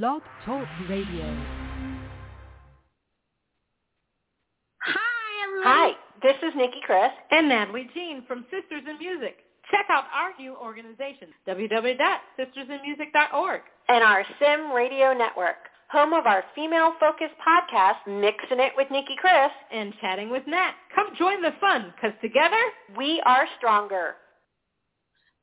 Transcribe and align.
Blog 0.00 0.22
Talk 0.46 0.64
Radio. 0.88 1.26
Hi, 4.80 5.44
everyone. 5.44 5.66
Hi, 5.66 5.92
this 6.22 6.36
is 6.42 6.54
Nikki 6.56 6.80
Chris. 6.86 7.10
And 7.30 7.50
Natalie 7.50 7.90
Jean 7.92 8.24
from 8.26 8.46
Sisters 8.50 8.84
in 8.88 8.96
Music. 8.98 9.36
Check 9.70 9.84
out 9.90 10.04
our 10.14 10.32
new 10.38 10.56
organization, 10.56 11.28
www.sistersinmusic.org. 11.46 13.60
And 13.90 14.02
our 14.02 14.24
Sim 14.40 14.72
Radio 14.72 15.12
Network, 15.12 15.68
home 15.90 16.14
of 16.14 16.24
our 16.24 16.42
female-focused 16.54 17.34
podcast, 17.46 18.06
Mixing 18.06 18.60
It 18.60 18.72
with 18.78 18.90
Nikki 18.90 19.16
Chris. 19.20 19.52
And 19.70 19.92
Chatting 20.00 20.30
with 20.30 20.46
Nat. 20.46 20.72
Come 20.94 21.08
join 21.18 21.42
the 21.42 21.52
fun, 21.60 21.92
because 21.94 22.16
together, 22.22 22.62
we 22.96 23.20
are 23.26 23.46
stronger. 23.58 24.14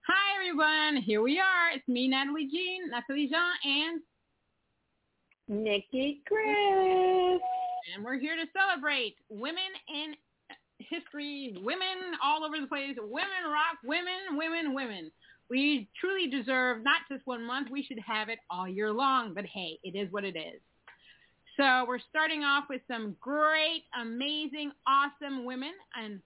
Hi, 0.07 0.33
everyone. 0.41 0.97
Here 1.03 1.21
we 1.21 1.39
are. 1.39 1.69
It's 1.75 1.87
me, 1.87 2.07
Natalie 2.07 2.47
Jean, 2.51 2.89
Natalie 2.89 3.27
Jean, 3.27 3.53
and 3.63 4.01
Nikki 5.49 6.21
Chris. 6.27 7.41
And 7.95 8.05
we're 8.05 8.19
here 8.19 8.35
to 8.35 8.45
celebrate 8.53 9.15
women 9.29 9.57
in 9.91 10.13
history, 10.77 11.57
women 11.63 12.13
all 12.23 12.43
over 12.43 12.59
the 12.61 12.67
place, 12.67 12.95
women 12.99 13.43
rock, 13.51 13.79
women, 13.83 14.37
women, 14.37 14.75
women. 14.75 15.11
We 15.49 15.89
truly 15.99 16.29
deserve 16.29 16.83
not 16.83 17.01
just 17.11 17.25
one 17.25 17.43
month, 17.43 17.69
we 17.71 17.83
should 17.83 17.97
have 18.05 18.29
it 18.29 18.37
all 18.51 18.67
year 18.67 18.93
long. 18.93 19.33
But 19.33 19.45
hey, 19.45 19.79
it 19.83 19.97
is 19.97 20.11
what 20.11 20.23
it 20.23 20.35
is. 20.35 20.61
So 21.57 21.83
we're 21.87 21.99
starting 22.11 22.43
off 22.43 22.65
with 22.69 22.81
some 22.87 23.15
great, 23.19 23.85
amazing, 23.99 24.71
awesome 24.87 25.45
women. 25.45 25.73
And 25.99 26.21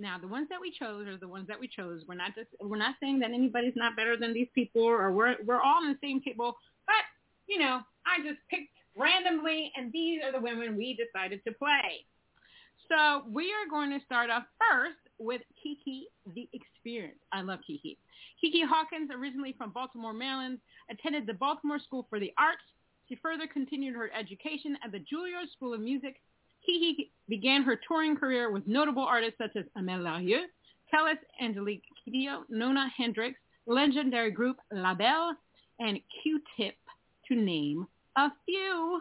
now 0.00 0.18
the 0.18 0.26
ones 0.26 0.48
that 0.50 0.60
we 0.60 0.74
chose 0.76 1.06
are 1.06 1.16
the 1.16 1.28
ones 1.28 1.46
that 1.46 1.60
we 1.60 1.68
chose. 1.68 2.02
We're 2.08 2.16
not 2.16 2.34
just 2.34 2.48
we're 2.60 2.76
not 2.76 2.96
saying 2.98 3.20
that 3.20 3.30
anybody's 3.30 3.76
not 3.76 3.94
better 3.94 4.16
than 4.16 4.34
these 4.34 4.48
people 4.52 4.82
or 4.82 5.12
we're 5.12 5.36
we're 5.46 5.60
all 5.60 5.84
on 5.84 5.88
the 5.88 5.98
same 6.02 6.20
table. 6.20 6.56
But, 6.86 7.04
you 7.46 7.60
know, 7.60 7.82
I 8.06 8.22
just 8.22 8.40
picked 8.50 8.72
randomly 8.96 9.72
and 9.76 9.92
these 9.92 10.20
are 10.24 10.32
the 10.32 10.40
women 10.40 10.76
we 10.76 10.96
decided 10.96 11.42
to 11.46 11.52
play. 11.52 12.04
So 12.88 13.22
we 13.30 13.52
are 13.52 13.70
going 13.70 13.90
to 13.90 14.04
start 14.04 14.28
off 14.28 14.44
first 14.58 14.98
with 15.18 15.40
Kiki 15.62 16.08
the 16.34 16.48
Experience. 16.52 17.18
I 17.32 17.42
love 17.42 17.60
Kiki. 17.66 17.96
Kiki 18.40 18.62
Hawkins, 18.66 19.10
originally 19.14 19.54
from 19.56 19.70
Baltimore, 19.70 20.12
Maryland, 20.12 20.58
attended 20.90 21.26
the 21.26 21.34
Baltimore 21.34 21.78
School 21.78 22.06
for 22.10 22.18
the 22.18 22.32
Arts. 22.38 22.62
She 23.08 23.16
further 23.16 23.46
continued 23.46 23.94
her 23.94 24.10
education 24.12 24.76
at 24.84 24.92
the 24.92 24.98
Juilliard 24.98 25.50
School 25.56 25.74
of 25.74 25.80
Music. 25.80 26.20
Kiki 26.66 27.12
began 27.28 27.62
her 27.62 27.78
touring 27.86 28.16
career 28.16 28.50
with 28.50 28.66
notable 28.66 29.02
artists 29.02 29.38
such 29.38 29.56
as 29.56 29.64
Amel 29.76 30.00
Larrieux, 30.00 30.44
Kelis 30.92 31.18
Angelique 31.40 31.84
Kidjo, 32.06 32.42
Nona 32.48 32.88
Hendryx, 32.96 33.38
legendary 33.66 34.30
group 34.30 34.56
La 34.72 34.94
Belle, 34.94 35.34
and 35.78 35.98
Q-Tip, 36.22 36.74
to 37.28 37.34
name 37.34 37.86
a 38.16 38.28
few. 38.44 39.00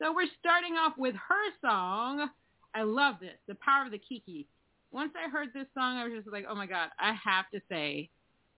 So 0.00 0.12
we're 0.14 0.28
starting 0.40 0.74
off 0.74 0.94
with 0.98 1.14
her 1.14 1.50
song, 1.60 2.28
I 2.74 2.82
love 2.82 3.16
this, 3.20 3.36
The 3.46 3.54
Power 3.56 3.84
of 3.86 3.92
the 3.92 3.98
Kiki. 3.98 4.46
Once 4.90 5.12
I 5.16 5.30
heard 5.30 5.48
this 5.54 5.66
song, 5.74 5.96
I 5.96 6.04
was 6.04 6.12
just 6.14 6.32
like, 6.32 6.44
oh 6.48 6.54
my 6.54 6.66
God, 6.66 6.88
I 6.98 7.12
have 7.12 7.48
to 7.54 7.60
say 7.68 8.10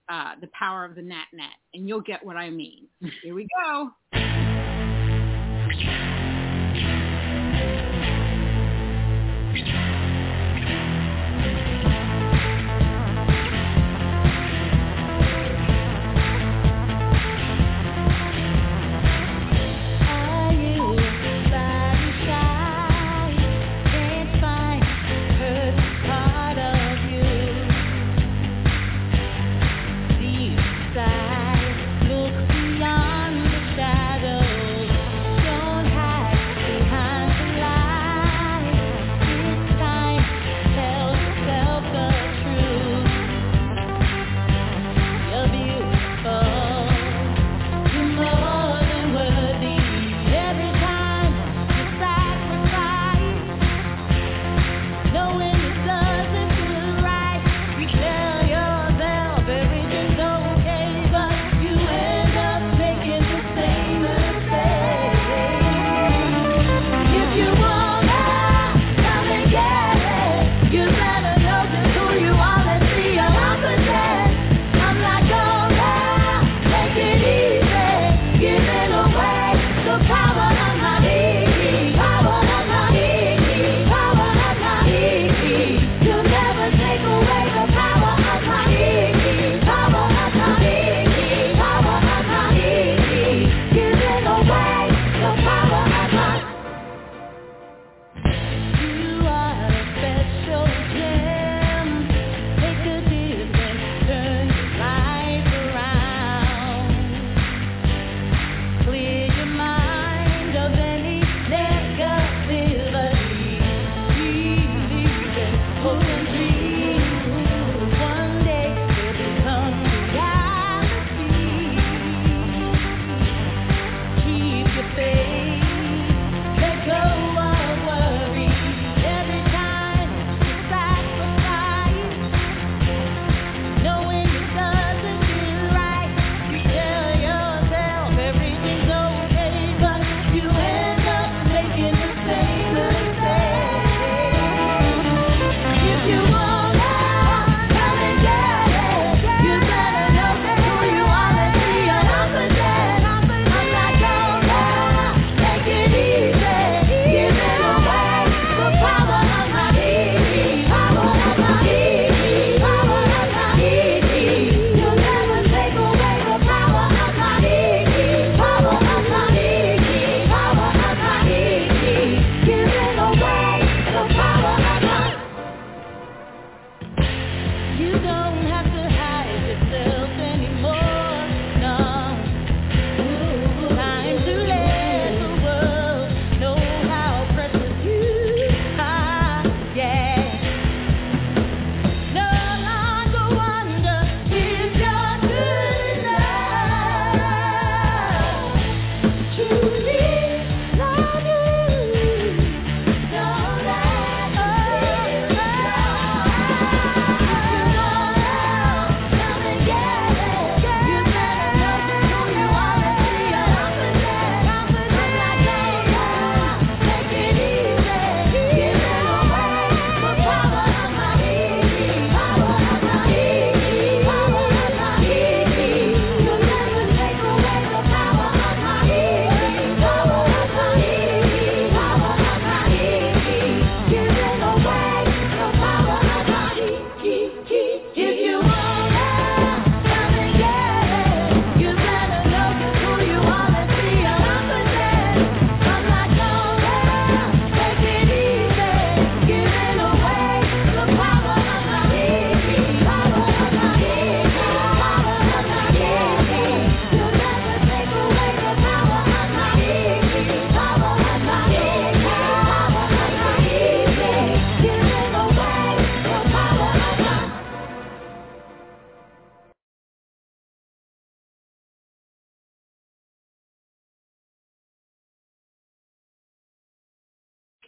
uh, 0.09 0.33
The 0.41 0.47
Power 0.47 0.85
of 0.85 0.95
the 0.95 1.01
Nat 1.01 1.25
Nat, 1.33 1.55
and 1.73 1.87
you'll 1.87 2.01
get 2.01 2.25
what 2.25 2.35
I 2.35 2.49
mean. 2.49 2.87
Here 3.23 3.35
we 3.35 3.47
go. 3.63 3.91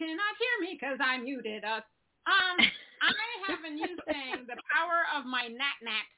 Cannot 0.08 0.40
hear 0.40 0.56
me 0.64 0.78
because 0.80 0.98
I 1.04 1.18
muted 1.18 1.64
us. 1.64 1.84
Um, 2.24 2.56
I 3.04 3.52
have 3.52 3.60
a 3.64 3.70
new 3.70 3.92
saying, 4.08 4.48
the 4.48 4.56
power 4.72 5.04
of 5.16 5.26
my 5.26 5.48
nat 5.48 5.78
nat. 5.84 6.08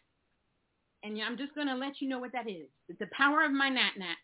And 1.02 1.18
I'm 1.22 1.36
just 1.36 1.54
going 1.54 1.66
to 1.66 1.74
let 1.74 2.00
you 2.00 2.08
know 2.08 2.18
what 2.18 2.32
that 2.32 2.48
is. 2.48 2.68
It's 2.88 2.98
the 2.98 3.08
power 3.16 3.44
of 3.44 3.52
my 3.52 3.68
nat 3.68 3.98
nat. 3.98 4.20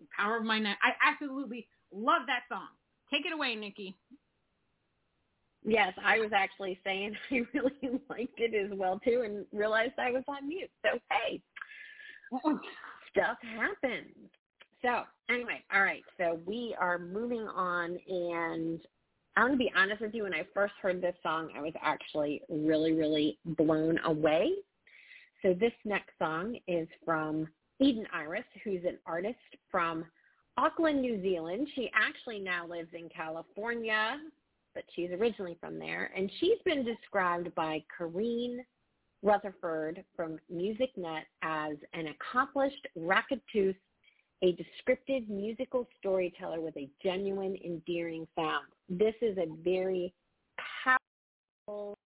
The 0.00 0.06
power 0.16 0.38
of 0.38 0.44
my 0.44 0.58
nat. 0.58 0.76
I 0.82 0.92
absolutely 1.06 1.68
love 1.92 2.22
that 2.26 2.42
song. 2.48 2.68
Take 3.12 3.26
it 3.26 3.32
away, 3.32 3.54
Nikki. 3.54 3.94
Yes, 5.64 5.94
I 6.04 6.18
was 6.18 6.30
actually 6.34 6.80
saying 6.84 7.16
I 7.30 7.42
really 7.54 8.00
liked 8.10 8.38
it 8.38 8.54
as 8.54 8.76
well 8.76 9.00
too 9.02 9.22
and 9.24 9.46
realized 9.52 9.94
I 9.98 10.10
was 10.10 10.24
on 10.28 10.48
mute. 10.48 10.70
So 10.84 10.98
hey, 11.10 11.40
stuff 13.12 13.38
happens. 13.40 14.28
So 14.84 15.04
anyway, 15.30 15.62
all 15.72 15.82
right. 15.82 16.02
So 16.18 16.40
we 16.44 16.76
are 16.78 16.98
moving 16.98 17.48
on 17.48 17.98
and 18.06 18.80
I'm 19.36 19.46
going 19.46 19.52
to 19.52 19.64
be 19.64 19.72
honest 19.74 20.02
with 20.02 20.14
you. 20.14 20.24
When 20.24 20.34
I 20.34 20.46
first 20.52 20.74
heard 20.80 21.00
this 21.00 21.16
song, 21.22 21.48
I 21.56 21.62
was 21.62 21.72
actually 21.82 22.42
really, 22.50 22.92
really 22.92 23.38
blown 23.44 23.98
away. 24.04 24.52
So 25.42 25.54
this 25.54 25.72
next 25.86 26.10
song 26.18 26.56
is 26.68 26.86
from 27.04 27.48
Eden 27.80 28.06
Iris, 28.12 28.44
who's 28.62 28.84
an 28.84 28.98
artist 29.06 29.38
from 29.70 30.04
Auckland, 30.58 31.00
New 31.00 31.20
Zealand. 31.22 31.66
She 31.74 31.90
actually 31.94 32.38
now 32.38 32.66
lives 32.66 32.90
in 32.92 33.08
California, 33.08 34.18
but 34.74 34.84
she's 34.94 35.10
originally 35.10 35.56
from 35.60 35.78
there. 35.78 36.12
And 36.14 36.30
she's 36.40 36.58
been 36.64 36.84
described 36.84 37.54
by 37.54 37.82
Kareen 37.98 38.58
Rutherford 39.22 40.04
from 40.14 40.38
MusicNet 40.52 41.22
as 41.42 41.76
an 41.94 42.08
accomplished 42.08 42.86
raconteuse 42.94 43.74
a 44.44 44.52
descriptive 44.52 45.26
musical 45.30 45.88
storyteller 45.98 46.60
with 46.60 46.76
a 46.76 46.86
genuine, 47.02 47.56
endearing 47.64 48.26
sound. 48.36 48.66
This 48.90 49.14
is 49.22 49.38
a 49.38 49.46
very 49.64 50.12
powerful 50.84 51.96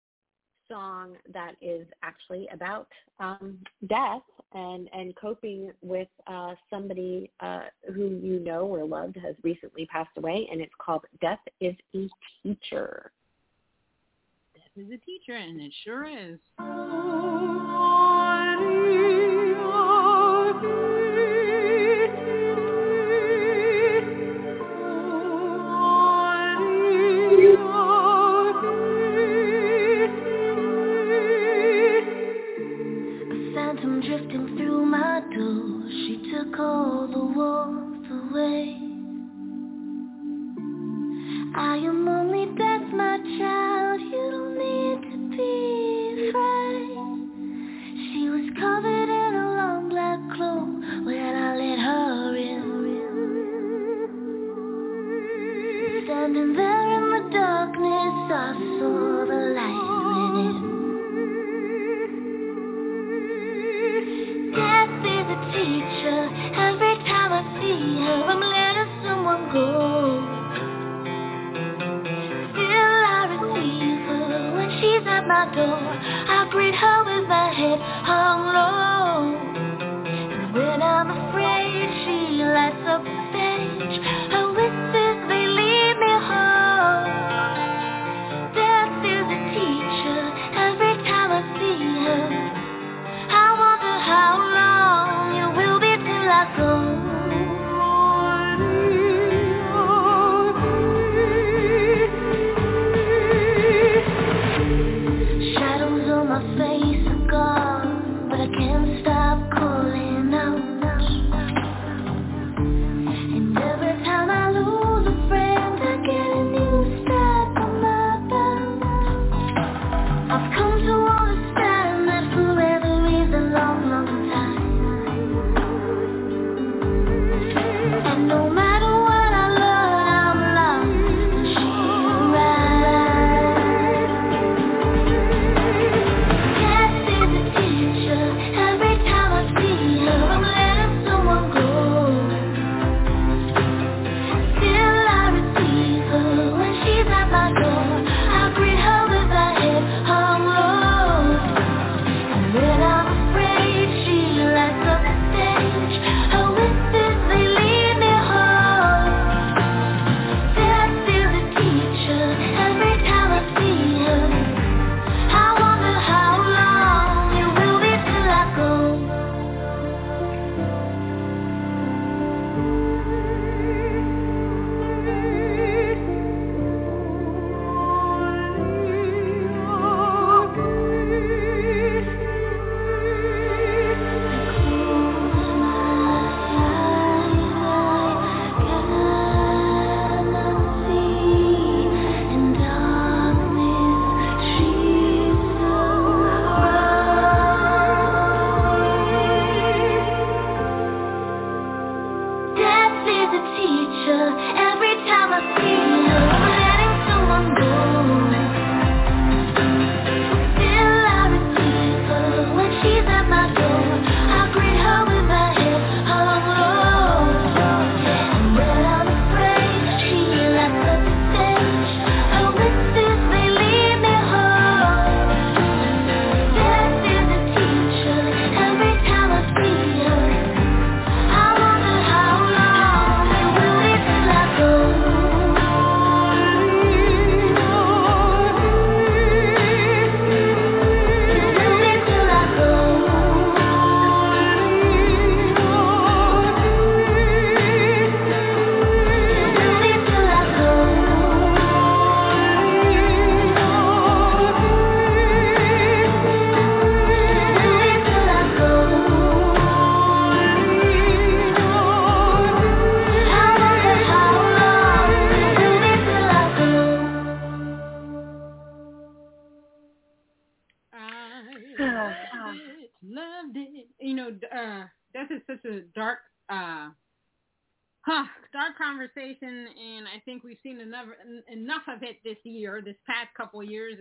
song 0.71 1.17
that 1.33 1.55
is 1.61 1.85
actually 2.05 2.47
about 2.53 2.87
um, 3.19 3.59
death 3.89 4.23
and, 4.55 4.89
and 4.93 5.17
coping 5.17 5.73
with 5.83 6.07
uh, 6.29 6.55
somebody 6.71 7.29
uh, 7.41 7.63
who 7.93 8.21
you 8.23 8.39
know 8.39 8.61
or 8.61 8.85
loved 8.85 9.17
has 9.17 9.35
recently 9.43 9.87
passed 9.87 10.17
away, 10.17 10.49
and 10.53 10.61
it's 10.61 10.73
called 10.79 11.05
Death 11.21 11.41
is 11.61 11.75
a 11.97 12.09
Teacher. 12.43 13.11
Death 14.55 14.85
is 14.85 14.93
a 14.93 14.99
Teacher, 14.99 15.35
and 15.35 15.61
it 15.61 15.73
sure 15.85 16.07
is. 16.07 16.39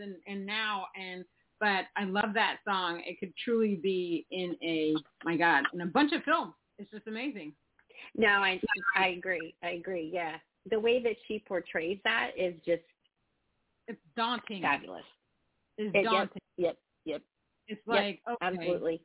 And 0.07 0.15
and 0.27 0.45
now, 0.45 0.85
and 0.99 1.23
but 1.59 1.85
I 1.95 2.05
love 2.05 2.33
that 2.33 2.57
song. 2.67 3.01
It 3.05 3.19
could 3.19 3.33
truly 3.43 3.75
be 3.75 4.25
in 4.31 4.55
a 4.63 4.95
my 5.23 5.37
God, 5.37 5.65
in 5.73 5.81
a 5.81 5.85
bunch 5.85 6.13
of 6.13 6.23
films. 6.23 6.53
It's 6.79 6.91
just 6.91 7.07
amazing. 7.07 7.53
No, 8.15 8.27
I 8.27 8.59
I 8.95 9.07
agree. 9.09 9.55
I 9.63 9.71
agree. 9.71 10.09
Yeah, 10.13 10.37
the 10.69 10.79
way 10.79 11.01
that 11.03 11.15
she 11.27 11.43
portrays 11.47 11.99
that 12.03 12.31
is 12.37 12.53
just 12.65 12.83
it's 13.87 13.99
daunting. 14.15 14.61
Fabulous. 14.61 15.03
It's 15.77 15.95
it, 15.95 16.03
daunting. 16.03 16.41
Yep. 16.57 16.77
Yep. 17.05 17.21
It's 17.67 17.87
like 17.87 18.21
yep, 18.27 18.37
okay. 18.41 18.57
absolutely. 18.57 19.01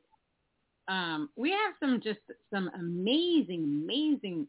Um, 0.87 1.29
we 1.35 1.51
have 1.51 1.73
some 1.79 2.01
just 2.03 2.19
some 2.53 2.69
amazing, 2.77 3.63
amazing 3.63 4.47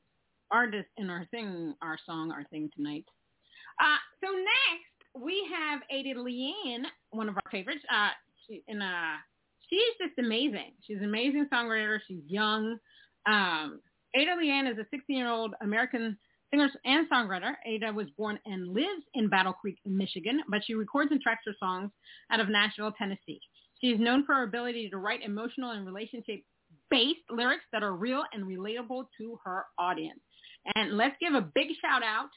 artists 0.50 0.90
in 0.96 1.10
our 1.10 1.26
thing, 1.30 1.74
our 1.80 1.98
song, 2.04 2.32
our 2.32 2.44
thing 2.44 2.70
tonight. 2.76 3.04
Uh, 3.80 3.98
so 4.22 4.30
next 4.32 4.93
we 5.14 5.46
have 5.52 5.80
Ada 5.90 6.18
LeAnn, 6.18 6.84
one 7.10 7.28
of 7.28 7.36
our 7.36 7.50
favorites. 7.50 7.82
Uh, 7.92 8.10
she, 8.46 8.62
and 8.68 8.82
uh, 8.82 9.16
she's 9.68 9.80
just 10.06 10.18
amazing. 10.18 10.72
She's 10.86 10.98
an 10.98 11.04
amazing 11.04 11.46
songwriter. 11.52 11.98
She's 12.06 12.22
young. 12.26 12.78
Um, 13.26 13.80
Ada 14.14 14.32
LeAnn 14.40 14.70
is 14.70 14.78
a 14.78 14.94
16-year-old 14.94 15.54
American 15.62 16.16
singer 16.50 16.68
and 16.84 17.08
songwriter. 17.10 17.54
Ada 17.66 17.92
was 17.92 18.06
born 18.16 18.38
and 18.44 18.68
lives 18.68 19.04
in 19.14 19.28
Battle 19.28 19.52
Creek, 19.52 19.78
Michigan, 19.84 20.40
but 20.48 20.62
she 20.64 20.74
records 20.74 21.10
and 21.10 21.20
tracks 21.20 21.42
her 21.46 21.54
songs 21.58 21.90
out 22.30 22.40
of 22.40 22.48
Nashville, 22.48 22.92
Tennessee. 22.92 23.40
She 23.80 23.88
is 23.88 24.00
known 24.00 24.24
for 24.24 24.34
her 24.34 24.44
ability 24.44 24.88
to 24.90 24.98
write 24.98 25.22
emotional 25.22 25.72
and 25.72 25.84
relationship-based 25.84 27.20
lyrics 27.30 27.64
that 27.72 27.82
are 27.82 27.94
real 27.94 28.24
and 28.32 28.44
relatable 28.44 29.06
to 29.18 29.38
her 29.44 29.64
audience. 29.78 30.20
And 30.74 30.96
let's 30.96 31.16
give 31.20 31.34
a 31.34 31.40
big 31.54 31.68
shout 31.80 32.02
out 32.02 32.30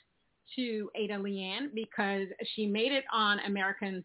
to 0.55 0.89
Ada 0.95 1.15
LeAnn 1.15 1.73
because 1.73 2.27
she 2.55 2.65
made 2.65 2.91
it 2.91 3.03
on 3.11 3.39
American 3.39 4.03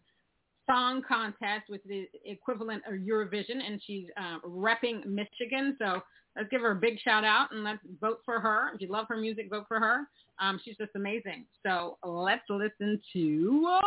Song 0.69 1.01
Contest 1.07 1.69
with 1.69 1.81
the 1.85 2.07
equivalent 2.25 2.83
of 2.87 2.93
Eurovision, 2.93 3.61
and 3.65 3.81
she's 3.85 4.05
uh, 4.17 4.39
repping 4.47 5.05
Michigan. 5.05 5.75
So 5.79 6.01
let's 6.35 6.49
give 6.49 6.61
her 6.61 6.71
a 6.71 6.75
big 6.75 6.99
shout 6.99 7.23
out 7.23 7.51
and 7.51 7.63
let's 7.63 7.79
vote 7.99 8.19
for 8.25 8.39
her. 8.39 8.71
If 8.73 8.81
you 8.81 8.89
love 8.89 9.05
her 9.09 9.17
music, 9.17 9.49
vote 9.49 9.65
for 9.67 9.79
her. 9.79 10.01
Um, 10.39 10.59
she's 10.63 10.77
just 10.77 10.91
amazing. 10.95 11.45
So 11.65 11.97
let's 12.03 12.43
listen 12.49 12.99
to 13.13 13.79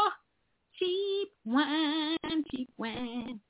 Cheap 0.79 1.29
Wine, 1.45 2.17
Cheap 2.51 2.71
Wine. 2.77 3.41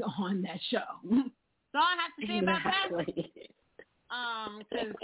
Is 0.00 0.12
on 0.18 0.42
that 0.42 0.60
show. 0.70 0.78
That's 1.10 1.74
all 1.74 1.82
I 1.82 1.96
have 2.02 2.14
to 2.20 2.26
say 2.26 2.38
about 2.38 2.60
exactly. 2.66 3.32
that. 3.38 4.14
Um, 4.14 4.62
because 4.68 4.94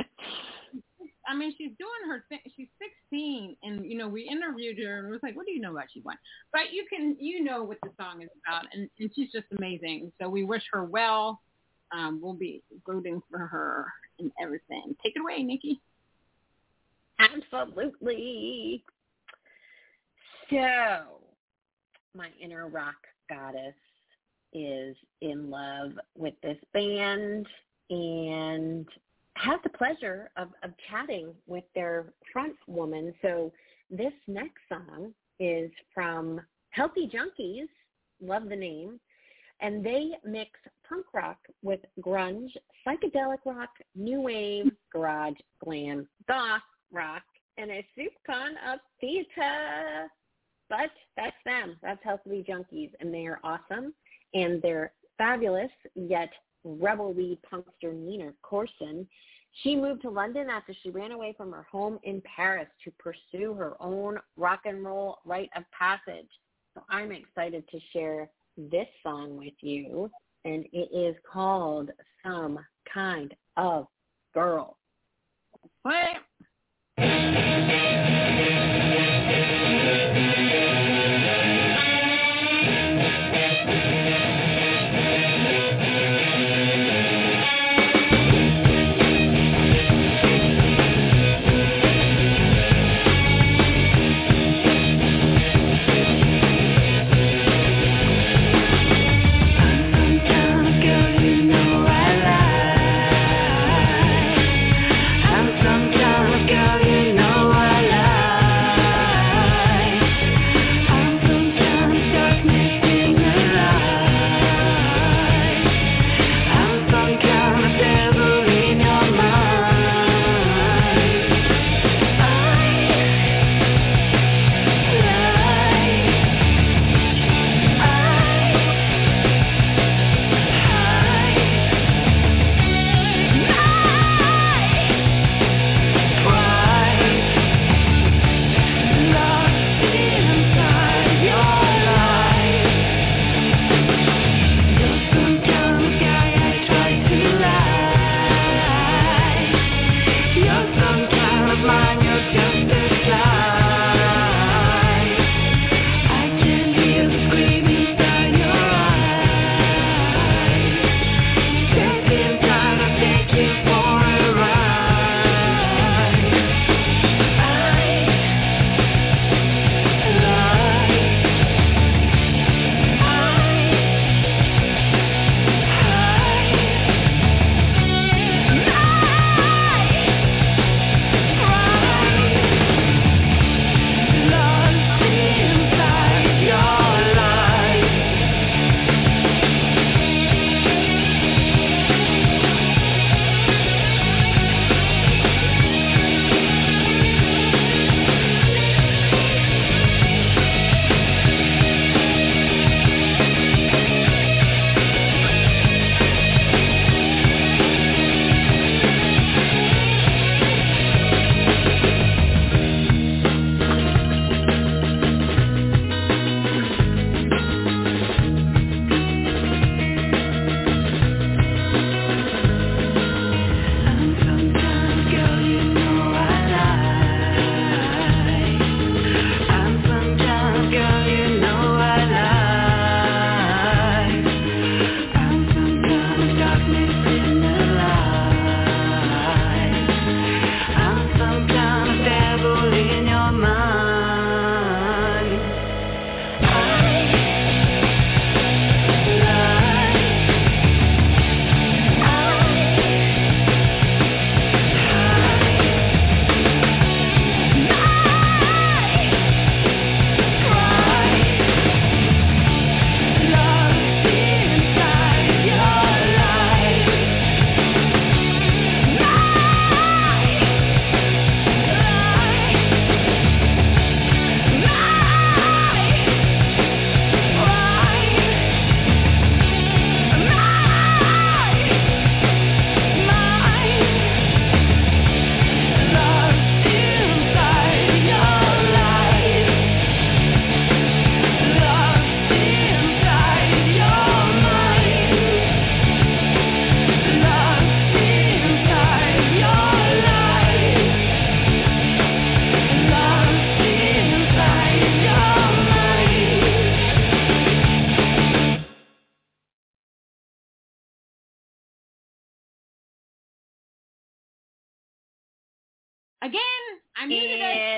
I 1.28 1.34
mean, 1.34 1.52
she's 1.58 1.72
doing 1.78 2.08
her 2.08 2.24
thing. 2.28 2.38
She's 2.56 2.68
16, 3.10 3.56
and 3.62 3.84
you 3.84 3.98
know, 3.98 4.08
we 4.08 4.22
interviewed 4.22 4.78
her 4.84 5.00
and 5.00 5.10
was 5.10 5.20
like, 5.22 5.36
"What 5.36 5.46
do 5.46 5.52
you 5.52 5.60
know 5.60 5.72
about 5.72 5.86
she 5.92 6.00
won?" 6.00 6.16
But 6.52 6.72
you 6.72 6.86
can, 6.88 7.16
you 7.18 7.42
know, 7.42 7.62
what 7.62 7.78
the 7.82 7.90
song 8.00 8.22
is 8.22 8.28
about, 8.46 8.66
and, 8.72 8.88
and 8.98 9.10
she's 9.14 9.30
just 9.32 9.46
amazing. 9.58 10.12
So 10.20 10.28
we 10.28 10.44
wish 10.44 10.62
her 10.72 10.84
well. 10.84 11.40
Um, 11.92 12.20
we'll 12.20 12.34
be 12.34 12.62
rooting 12.86 13.22
for 13.30 13.38
her 13.38 13.86
and 14.18 14.30
everything. 14.40 14.96
Take 15.02 15.14
it 15.16 15.20
away, 15.20 15.42
Nikki. 15.42 15.80
Absolutely. 17.18 18.84
So, 20.50 21.20
my 22.14 22.28
inner 22.40 22.68
rock 22.68 22.94
goddess 23.28 23.74
is 24.56 24.96
in 25.20 25.50
love 25.50 25.92
with 26.16 26.34
this 26.42 26.58
band 26.72 27.46
and 27.90 28.86
have 29.34 29.60
the 29.62 29.68
pleasure 29.68 30.30
of, 30.36 30.48
of 30.62 30.70
chatting 30.90 31.34
with 31.46 31.64
their 31.74 32.06
front 32.32 32.56
woman. 32.66 33.12
So 33.20 33.52
this 33.90 34.12
next 34.26 34.62
song 34.68 35.12
is 35.38 35.70
from 35.94 36.40
Healthy 36.70 37.10
Junkies, 37.12 37.68
love 38.20 38.48
the 38.48 38.56
name, 38.56 38.98
and 39.60 39.84
they 39.84 40.12
mix 40.24 40.50
punk 40.88 41.06
rock 41.12 41.38
with 41.62 41.80
grunge, 42.00 42.50
psychedelic 42.86 43.38
rock, 43.44 43.70
new 43.94 44.20
wave, 44.20 44.72
garage, 44.92 45.36
glam, 45.62 46.08
goth 46.28 46.62
rock, 46.92 47.22
and 47.58 47.70
a 47.70 47.86
soup 47.94 48.12
con 48.26 48.52
of 48.70 48.80
theater. 49.00 50.10
But 50.68 50.90
that's 51.16 51.36
them. 51.44 51.76
That's 51.82 52.02
Healthy 52.02 52.44
Junkies, 52.48 52.90
and 53.00 53.14
they 53.14 53.26
are 53.26 53.38
awesome, 53.44 53.94
and 54.34 54.60
they're 54.62 54.92
fabulous, 55.18 55.70
yet 55.94 56.30
rebel 56.64 57.12
weed 57.12 57.38
punkster 57.50 57.94
Nina 57.94 58.32
Courson. 58.42 59.06
She 59.62 59.74
moved 59.74 60.02
to 60.02 60.10
London 60.10 60.50
after 60.50 60.74
she 60.82 60.90
ran 60.90 61.12
away 61.12 61.34
from 61.36 61.52
her 61.52 61.66
home 61.70 61.98
in 62.02 62.22
Paris 62.36 62.68
to 62.84 62.90
pursue 62.98 63.54
her 63.54 63.74
own 63.80 64.18
rock 64.36 64.60
and 64.66 64.84
roll 64.84 65.18
rite 65.24 65.50
of 65.56 65.64
passage. 65.76 66.28
So 66.74 66.82
I'm 66.90 67.10
excited 67.12 67.64
to 67.70 67.78
share 67.92 68.28
this 68.58 68.88
song 69.02 69.36
with 69.38 69.54
you, 69.60 70.10
and 70.44 70.66
it 70.72 70.90
is 70.94 71.16
called 71.30 71.90
Some 72.22 72.58
Kind 72.92 73.34
of 73.56 73.86
Girl. 74.34 74.76
What? 75.82 76.16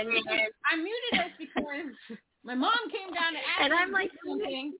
I 0.09 0.77
muted 0.77 1.15
us 1.21 1.33
because 1.39 1.93
my 2.45 2.55
mom 2.55 2.79
came 2.91 3.13
down 3.13 3.33
to 3.35 3.43
ask 3.43 3.61
and 3.63 3.73
I'm 3.73 3.93
like, 3.93 4.11
something, 4.27 4.73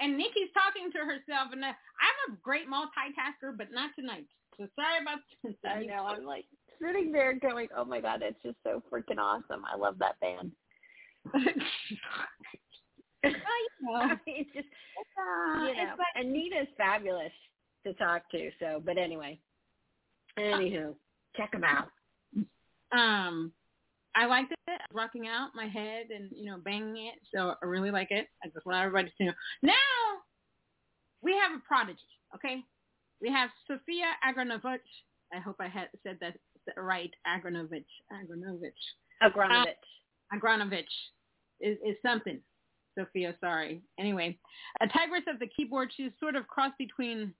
and 0.00 0.16
Nikki's 0.16 0.52
talking 0.52 0.92
to 0.92 0.98
herself, 0.98 1.52
and 1.52 1.64
I, 1.64 1.70
I'm 1.70 2.34
a 2.34 2.36
great 2.42 2.68
multitasker, 2.68 3.56
but 3.56 3.72
not 3.72 3.90
tonight. 3.98 4.26
So 4.58 4.66
sorry 4.76 5.00
about 5.00 5.20
that. 5.62 5.76
I 5.76 5.82
know. 5.84 6.06
I'm 6.06 6.24
like 6.24 6.44
sitting 6.80 7.12
there 7.12 7.34
going, 7.34 7.68
"Oh 7.76 7.84
my 7.84 8.00
god, 8.00 8.22
it's 8.22 8.42
just 8.42 8.56
so 8.62 8.82
freaking 8.92 9.18
awesome! 9.18 9.64
I 9.70 9.76
love 9.76 9.98
that 9.98 10.20
band." 10.20 10.52
well, 11.34 11.42
you 11.44 13.28
know, 13.82 14.16
it's 14.26 14.50
just 14.54 14.68
uh, 15.18 15.64
you 15.66 15.74
know, 15.74 15.94
like, 15.98 16.24
Anita's 16.24 16.68
fabulous 16.76 17.32
to 17.86 17.92
talk 17.94 18.30
to. 18.30 18.50
So, 18.60 18.82
but 18.84 18.98
anyway, 18.98 19.38
anywho, 20.38 20.94
check 21.36 21.52
them 21.52 21.64
out. 21.64 21.88
um, 22.92 23.52
I 24.16 24.26
liked 24.26 24.52
it. 24.52 24.80
Rocking 24.92 25.28
out 25.28 25.50
my 25.54 25.66
head 25.66 26.06
and 26.14 26.30
you 26.34 26.50
know 26.50 26.58
banging 26.58 27.06
it. 27.06 27.20
So 27.34 27.54
I 27.62 27.66
really 27.66 27.90
like 27.90 28.08
it. 28.10 28.26
I 28.42 28.48
just 28.48 28.64
want 28.66 28.78
everybody 28.78 29.12
to 29.18 29.24
know. 29.26 29.32
Now 29.62 29.74
we 31.22 31.32
have 31.32 31.52
a 31.52 31.62
prodigy. 31.66 32.00
Okay, 32.34 32.64
we 33.20 33.30
have 33.30 33.50
Sophia 33.66 34.06
Agranovich. 34.26 34.78
I 35.32 35.40
hope 35.40 35.56
I 35.60 35.68
had 35.68 35.88
said 36.02 36.18
that 36.20 36.36
right. 36.76 37.10
Agranovich. 37.26 37.84
Agranovich. 38.12 38.72
Agronovich. 39.22 39.66
Uh, 40.32 40.36
Agranovich 40.36 40.84
is, 41.60 41.78
is 41.84 41.96
something. 42.02 42.40
Sophia, 42.98 43.34
sorry. 43.40 43.82
Anyway, 43.98 44.38
a 44.80 44.86
tigress 44.86 45.22
of 45.32 45.38
the 45.38 45.46
keyboard. 45.46 45.90
She's 45.96 46.10
sort 46.18 46.34
of 46.34 46.48
cross 46.48 46.72
between, 46.78 47.34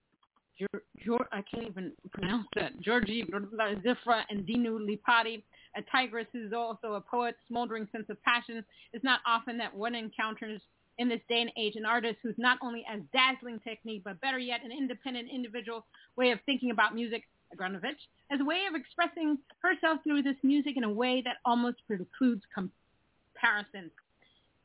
I 0.61 1.43
can't 1.51 1.67
even 1.67 1.93
pronounce 2.13 2.47
that, 2.57 2.79
Georgie 2.81 3.25
Cziffra 3.25 4.23
and 4.29 4.47
Dinu 4.47 4.79
Lipatti. 4.79 5.43
A 5.77 5.83
tigress 5.83 6.27
who's 6.33 6.53
also 6.53 6.95
a 6.95 7.01
poet, 7.01 7.37
smoldering 7.49 7.89
sense 7.93 8.07
of 8.09 8.23
passion. 8.23 8.65
It's 8.93 9.05
not 9.05 9.21
often 9.27 9.59
that 9.59 9.75
one 9.75 9.95
encounters 9.95 10.61
in 10.99 11.09
this 11.09 11.21
day 11.29 11.43
and 11.43 11.53
age 11.57 11.77
an 11.77 11.85
artist 11.85 12.17
who's 12.23 12.39
not 12.39 12.59
only 12.63 12.85
as 12.91 13.01
dazzling 13.13 13.61
technique, 13.61 14.03
but 14.05 14.21
better 14.21 14.39
yet, 14.39 14.65
an 14.65 14.73
independent 14.73 15.29
individual 15.31 15.85
way 16.17 16.31
of 16.31 16.39
thinking 16.47 16.71
about 16.71 16.95
music, 16.95 17.25
Agranovich, 17.55 18.01
as 18.31 18.41
a 18.41 18.45
way 18.45 18.63
of 18.69 18.75
expressing 18.75 19.39
herself 19.63 20.01
through 20.03 20.23
this 20.23 20.37
music 20.43 20.77
in 20.77 20.85
a 20.85 20.91
way 20.91 21.21
that 21.23 21.37
almost 21.45 21.79
precludes 21.87 22.43
comparison. 22.55 23.91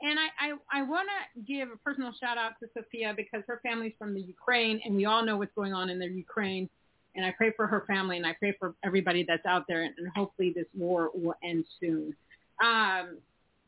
And 0.02 0.18
I, 0.18 0.54
I, 0.54 0.80
I 0.80 0.82
want 0.84 1.10
to 1.36 1.42
give 1.42 1.70
a 1.70 1.78
personal 1.78 2.12
shout 2.20 2.38
out 2.38 2.54
to 2.62 2.70
Sophia 2.74 3.14
because 3.16 3.44
her 3.48 3.60
family's 3.62 3.94
from 4.00 4.14
the 4.16 4.22
Ukraine, 4.22 4.82
and 4.84 4.96
we 4.96 5.06
all 5.06 5.24
know 5.24 5.38
what's 5.38 5.54
going 5.54 5.74
on 5.74 5.90
in 5.90 6.00
the 6.00 6.08
Ukraine. 6.08 6.70
And 7.16 7.26
I 7.26 7.32
pray 7.32 7.52
for 7.56 7.68
her 7.68 7.84
family, 7.88 8.18
and 8.18 8.26
I 8.26 8.34
pray 8.34 8.56
for 8.58 8.74
everybody 8.84 9.26
that's 9.28 9.46
out 9.46 9.66
there, 9.68 9.84
and 9.84 9.94
hopefully 10.16 10.54
this 10.56 10.68
war 10.74 11.10
will 11.14 11.36
end 11.44 11.66
soon. 11.80 12.16
Um, 12.64 13.18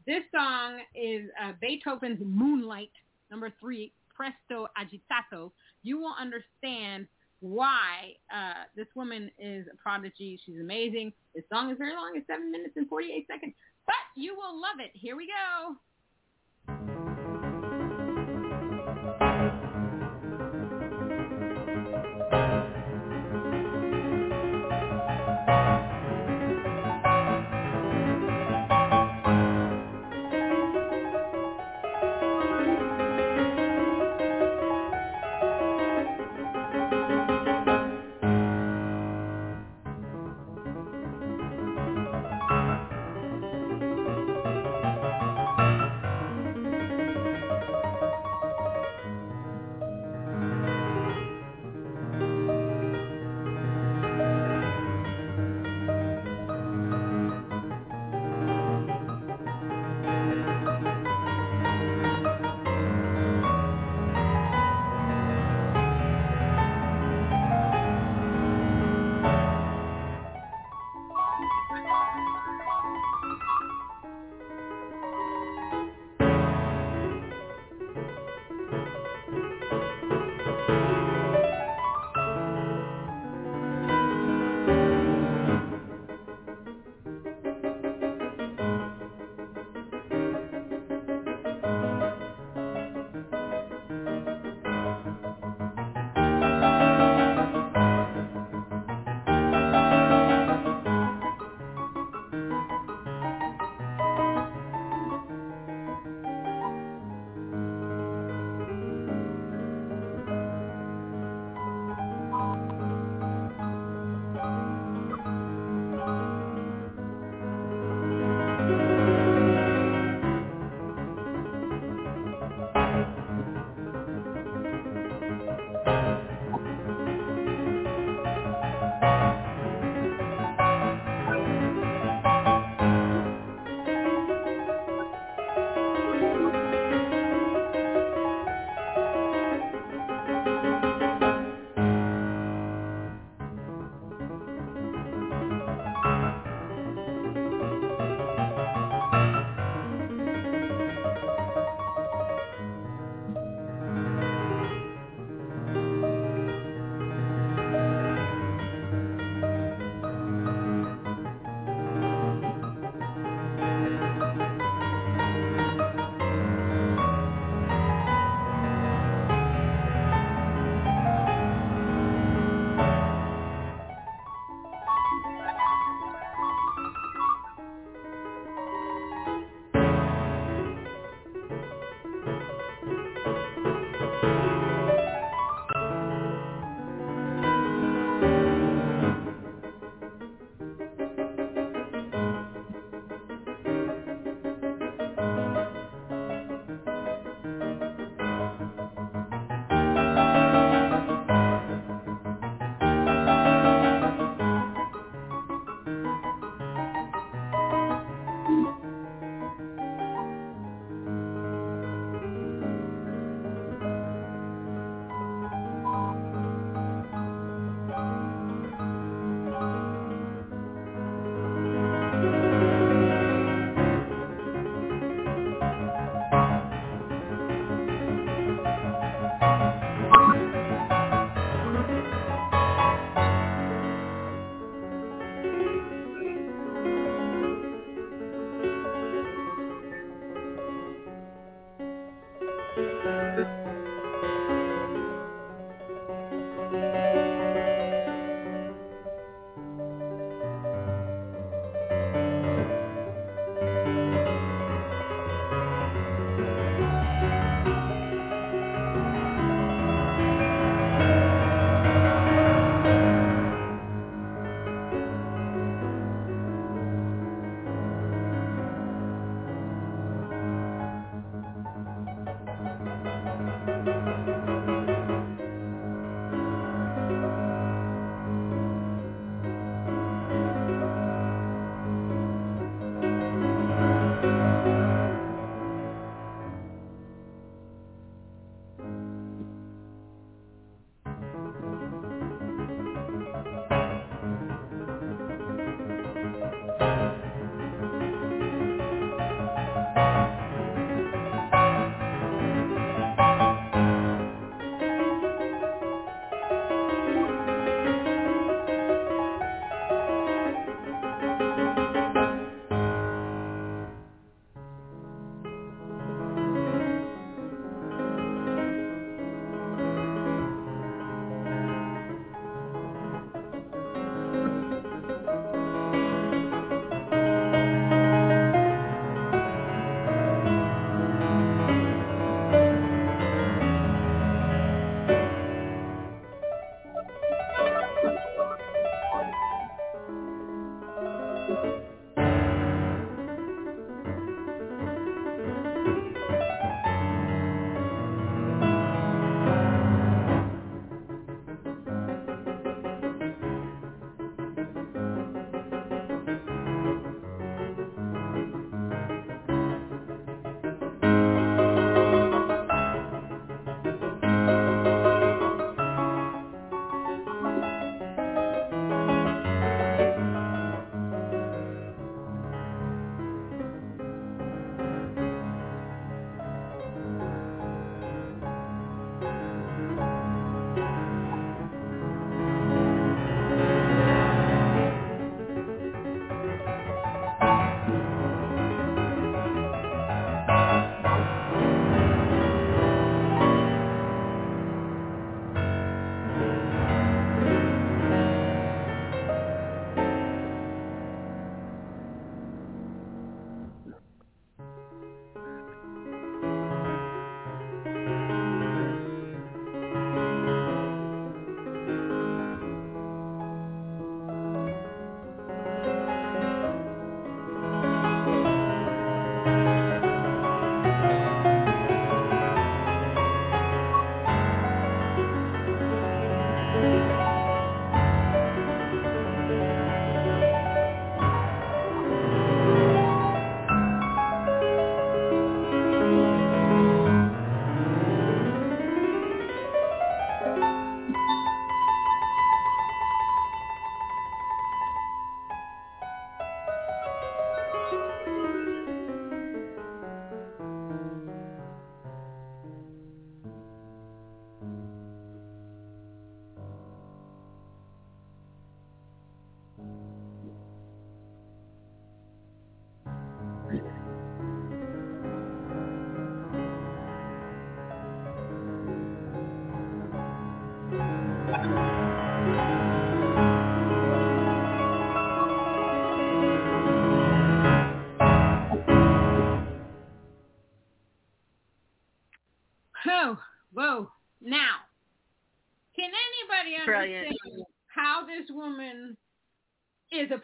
this 0.06 0.24
song 0.34 0.80
is 0.96 1.30
uh, 1.42 1.54
Beethoven's 1.62 2.20
Moonlight, 2.24 2.92
number 3.32 3.52
three, 3.60 3.92
Presto 4.16 4.68
Agitato. 4.78 5.52
You 5.82 5.98
will 6.00 6.16
understand 6.20 7.08
why 7.40 8.16
uh, 8.34 8.64
this 8.76 8.88
woman 8.96 9.30
is 9.38 9.66
a 9.72 9.76
prodigy. 9.76 10.40
She's 10.46 10.60
amazing. 10.60 11.12
This 11.36 11.44
song 11.52 11.72
is 11.72 11.78
very 11.78 11.94
long. 11.94 12.14
It's 12.16 12.28
seven 12.28 12.52
minutes 12.52 12.74
and 12.78 12.88
48 12.88 13.28
seconds. 13.28 13.54
But 13.86 13.96
you 14.16 14.36
will 14.36 14.56
love 14.56 14.80
it. 14.80 14.92
Here 14.94 15.18
we 15.18 15.28
go. 15.28 15.76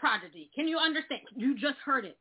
Prodigy? 0.09 0.49
Can 0.55 0.67
you 0.67 0.77
understand? 0.77 1.21
You 1.35 1.53
just 1.55 1.77
heard 1.85 2.05
it. 2.05 2.17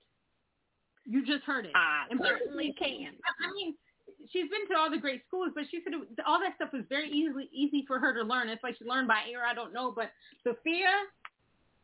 You 1.06 1.24
just 1.24 1.44
heard 1.44 1.64
it. 1.64 1.72
Ah, 1.74 2.04
I 2.04 2.06
And 2.10 2.20
certainly 2.22 2.74
can. 2.78 3.14
I 3.40 3.52
mean, 3.54 3.74
she's 4.30 4.48
been 4.50 4.68
to 4.70 4.78
all 4.78 4.90
the 4.90 4.98
great 4.98 5.22
schools, 5.26 5.52
but 5.54 5.64
she 5.70 5.80
said 5.82 5.94
it, 5.94 6.24
all 6.26 6.38
that 6.40 6.54
stuff 6.56 6.70
was 6.72 6.82
very 6.88 7.10
easily 7.10 7.48
easy 7.52 7.84
for 7.86 7.98
her 7.98 8.12
to 8.14 8.22
learn. 8.22 8.48
It's 8.48 8.62
like 8.62 8.76
she 8.78 8.84
learned 8.84 9.08
by 9.08 9.22
ear. 9.30 9.42
I 9.48 9.54
don't 9.54 9.72
know, 9.72 9.90
but 9.90 10.10
Sophia, 10.44 10.90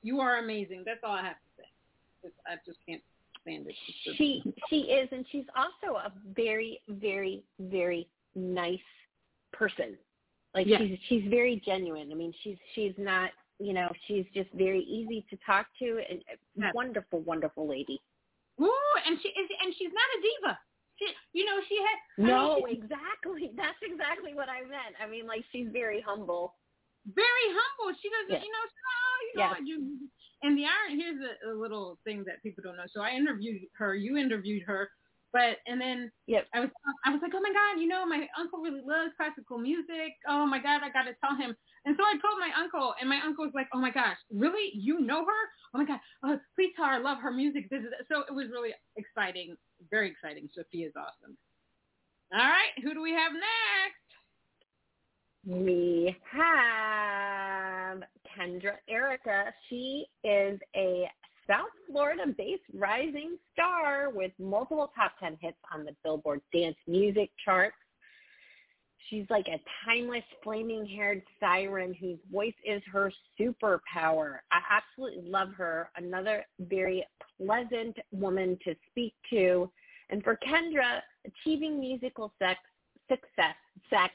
you 0.02 0.20
are 0.20 0.38
amazing. 0.38 0.82
That's 0.84 1.00
all 1.02 1.12
I 1.14 1.22
have 1.22 1.36
to 1.36 1.62
say. 1.62 1.68
Just- 2.22 2.34
I 2.46 2.56
just 2.66 2.78
can't 2.86 3.02
stand 3.40 3.66
it. 3.66 3.74
It's 3.88 3.98
just- 4.04 4.18
She 4.18 4.42
she 4.68 4.80
is, 4.92 5.08
and 5.12 5.26
she's 5.32 5.46
also 5.56 5.96
a 5.96 6.12
very 6.34 6.80
very 6.88 7.42
very 7.58 8.06
nice 8.34 8.78
person. 9.52 9.96
Like 10.54 10.66
Yeah. 10.66 10.78
she's 10.78 10.98
she's 11.08 11.24
very 11.30 11.56
genuine. 11.64 12.12
I 12.12 12.14
mean, 12.14 12.34
she's 12.42 12.58
she's 12.74 12.94
not 12.98 13.30
you 13.58 13.72
know 13.72 13.88
she's 14.06 14.26
just 14.34 14.50
very 14.54 14.80
easy 14.82 15.24
to 15.30 15.36
talk 15.46 15.66
to 15.78 16.00
and 16.10 16.20
a 16.32 16.36
Yes. 16.56 16.72
wonderful 16.74 17.20
wonderful 17.20 17.68
lady. 17.68 18.00
Ooh, 18.60 18.94
and 19.06 19.18
she 19.20 19.28
is, 19.28 19.48
and 19.64 19.74
she's 19.76 19.90
not 19.92 20.08
a 20.16 20.18
diva. 20.22 20.58
She, 20.96 21.06
you 21.32 21.44
know, 21.44 21.58
she 21.68 21.76
had 21.82 21.98
I 22.18 22.22
mean, 22.22 22.30
No, 22.30 22.66
exactly. 22.70 23.50
That's 23.56 23.78
exactly 23.82 24.34
what 24.34 24.48
I 24.48 24.62
meant. 24.62 24.94
I 25.02 25.08
mean, 25.08 25.26
like 25.26 25.44
she's 25.50 25.66
very 25.72 26.00
humble. 26.00 26.54
very 27.04 27.46
humble. 27.50 27.98
She 28.00 28.08
doesn't, 28.10 28.38
Yes. 28.38 28.44
you 28.46 28.52
know, 28.52 28.64
oh, 28.64 29.18
you 29.26 29.34
know, 29.40 29.50
Yes. 29.50 29.60
you. 29.66 30.08
And 30.42 30.58
the 30.58 30.64
iron 30.64 31.00
here's 31.00 31.18
a, 31.18 31.50
a 31.50 31.54
little 31.58 31.98
thing 32.04 32.22
that 32.26 32.42
people 32.42 32.62
don't 32.62 32.76
know. 32.76 32.86
So 32.92 33.00
I 33.00 33.10
interviewed 33.10 33.62
her. 33.74 33.94
You 33.96 34.16
interviewed 34.16 34.62
her, 34.66 34.88
but 35.34 35.58
and 35.66 35.80
then 35.82 36.10
Yep. 36.30 36.46
I 36.54 36.60
was 36.60 36.70
I 37.04 37.10
was 37.10 37.20
like, 37.20 37.32
oh 37.34 37.42
my 37.42 37.52
god, 37.52 37.82
you 37.82 37.88
know, 37.88 38.06
my 38.06 38.26
uncle 38.38 38.60
really 38.60 38.80
loves 38.86 39.12
classical 39.18 39.58
music. 39.58 40.14
Oh 40.30 40.46
my 40.46 40.62
god, 40.62 40.80
I 40.86 40.88
got 40.94 41.10
to 41.10 41.14
tell 41.20 41.36
him. 41.36 41.52
And 41.84 41.94
so 41.98 42.04
I 42.06 42.14
told 42.22 42.38
my 42.40 42.48
uncle, 42.56 42.94
and 42.98 43.10
my 43.10 43.20
uncle 43.20 43.44
was 43.44 43.52
like, 43.52 43.68
oh 43.74 43.80
my 43.80 43.90
gosh, 43.90 44.16
really? 44.32 44.70
You 44.72 45.00
know 45.00 45.26
her? 45.26 45.42
Oh 45.74 45.78
my 45.78 45.84
god, 45.84 45.98
oh, 46.24 46.38
please 46.54 46.72
tell 46.76 46.86
her 46.86 46.92
I 46.92 46.98
love 46.98 47.18
her 47.18 47.32
music. 47.32 47.68
This 47.68 47.82
is 47.82 47.92
so 48.08 48.22
it 48.22 48.32
was 48.32 48.46
really 48.54 48.70
exciting, 48.96 49.56
very 49.90 50.08
exciting. 50.08 50.48
Sophia's 50.54 50.94
awesome. 50.96 51.36
All 52.32 52.38
right, 52.38 52.72
who 52.82 52.94
do 52.94 53.02
we 53.02 53.12
have 53.12 53.32
next? 53.34 54.04
We 55.46 56.16
have 56.32 58.02
Kendra 58.24 58.76
Erika. 58.88 59.52
She 59.68 60.06
is 60.24 60.58
a 60.74 61.10
South 61.46 61.70
Florida-based 61.90 62.62
rising 62.74 63.36
star 63.52 64.10
with 64.10 64.32
multiple 64.38 64.90
top 64.96 65.12
10 65.20 65.38
hits 65.40 65.58
on 65.72 65.84
the 65.84 65.94
Billboard 66.02 66.40
Dance 66.52 66.76
Music 66.86 67.30
charts. 67.44 67.76
She's 69.10 69.26
like 69.28 69.48
a 69.48 69.60
timeless 69.84 70.24
flaming-haired 70.42 71.22
siren 71.38 71.94
whose 71.94 72.18
voice 72.32 72.54
is 72.64 72.82
her 72.90 73.12
superpower. 73.38 74.38
I 74.50 74.60
absolutely 74.70 75.30
love 75.30 75.50
her. 75.58 75.90
Another 75.96 76.44
very 76.58 77.06
pleasant 77.36 77.96
woman 78.12 78.58
to 78.64 78.74
speak 78.90 79.12
to. 79.30 79.70
And 80.08 80.22
for 80.22 80.38
Kendra, 80.46 81.00
achieving 81.26 81.78
musical 81.78 82.32
sex, 82.38 82.60
success, 83.10 83.56
sex, 83.90 84.14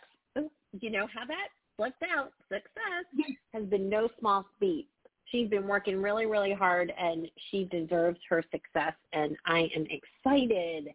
you 0.79 0.89
know 0.89 1.07
how 1.13 1.25
that 1.25 1.49
slipped 1.77 2.03
out, 2.15 2.31
success, 2.51 3.05
has 3.53 3.63
been 3.65 3.89
no 3.89 4.09
small 4.19 4.45
feat. 4.59 4.87
She's 5.31 5.49
been 5.49 5.67
working 5.67 6.01
really, 6.01 6.25
really 6.25 6.53
hard 6.53 6.91
and 6.99 7.27
she 7.49 7.65
deserves 7.65 8.19
her 8.29 8.43
success. 8.51 8.93
And 9.13 9.37
I 9.45 9.69
am 9.75 9.85
excited 9.89 10.89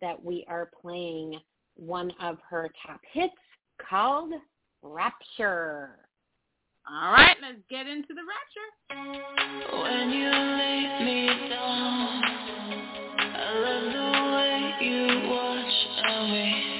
that 0.00 0.22
we 0.22 0.44
are 0.48 0.70
playing 0.80 1.38
one 1.76 2.12
of 2.20 2.38
her 2.48 2.70
top 2.86 3.00
hits 3.12 3.34
called 3.88 4.32
Rapture. 4.82 5.90
All 6.90 7.12
right, 7.12 7.36
let's 7.42 7.58
get 7.68 7.86
into 7.86 8.14
the 8.14 8.22
rapture. 8.24 8.68
When 9.82 10.10
you 10.10 10.30
lay 10.30 11.04
me 11.04 11.48
down, 11.50 12.22
I 13.18 13.52
love 13.60 13.92
the 13.92 14.08
way 14.34 14.88
you 14.88 15.28
watch 15.28 15.76
away. 16.08 16.77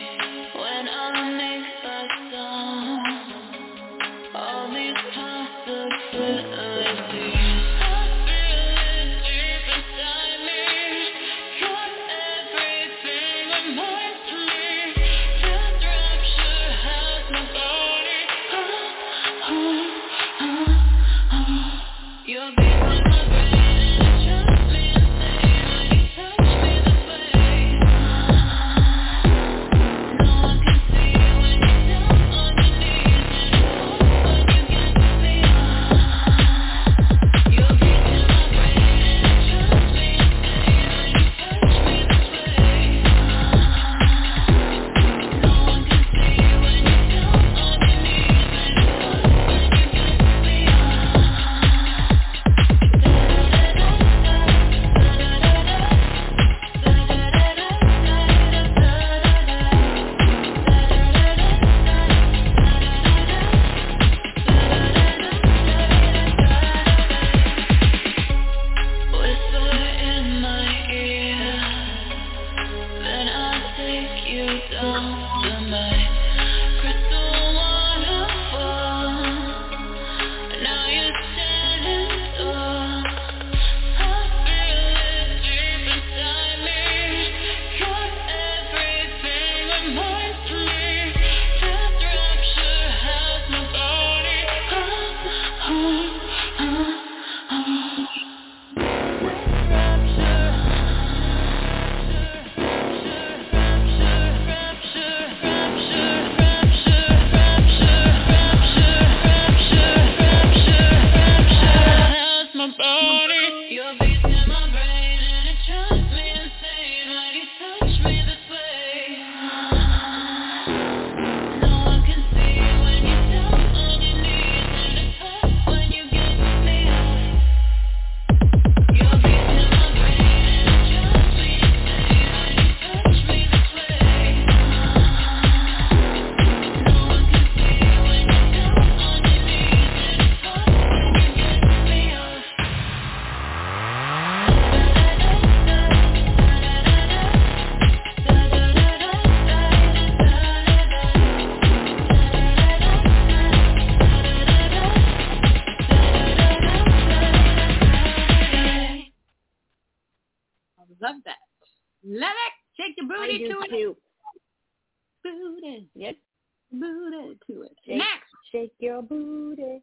To 167.47 167.63
it. 167.63 167.77
Shake, 167.87 167.99
Next. 167.99 168.31
Shake 168.53 168.73
your 168.79 169.03
booty. 169.03 169.83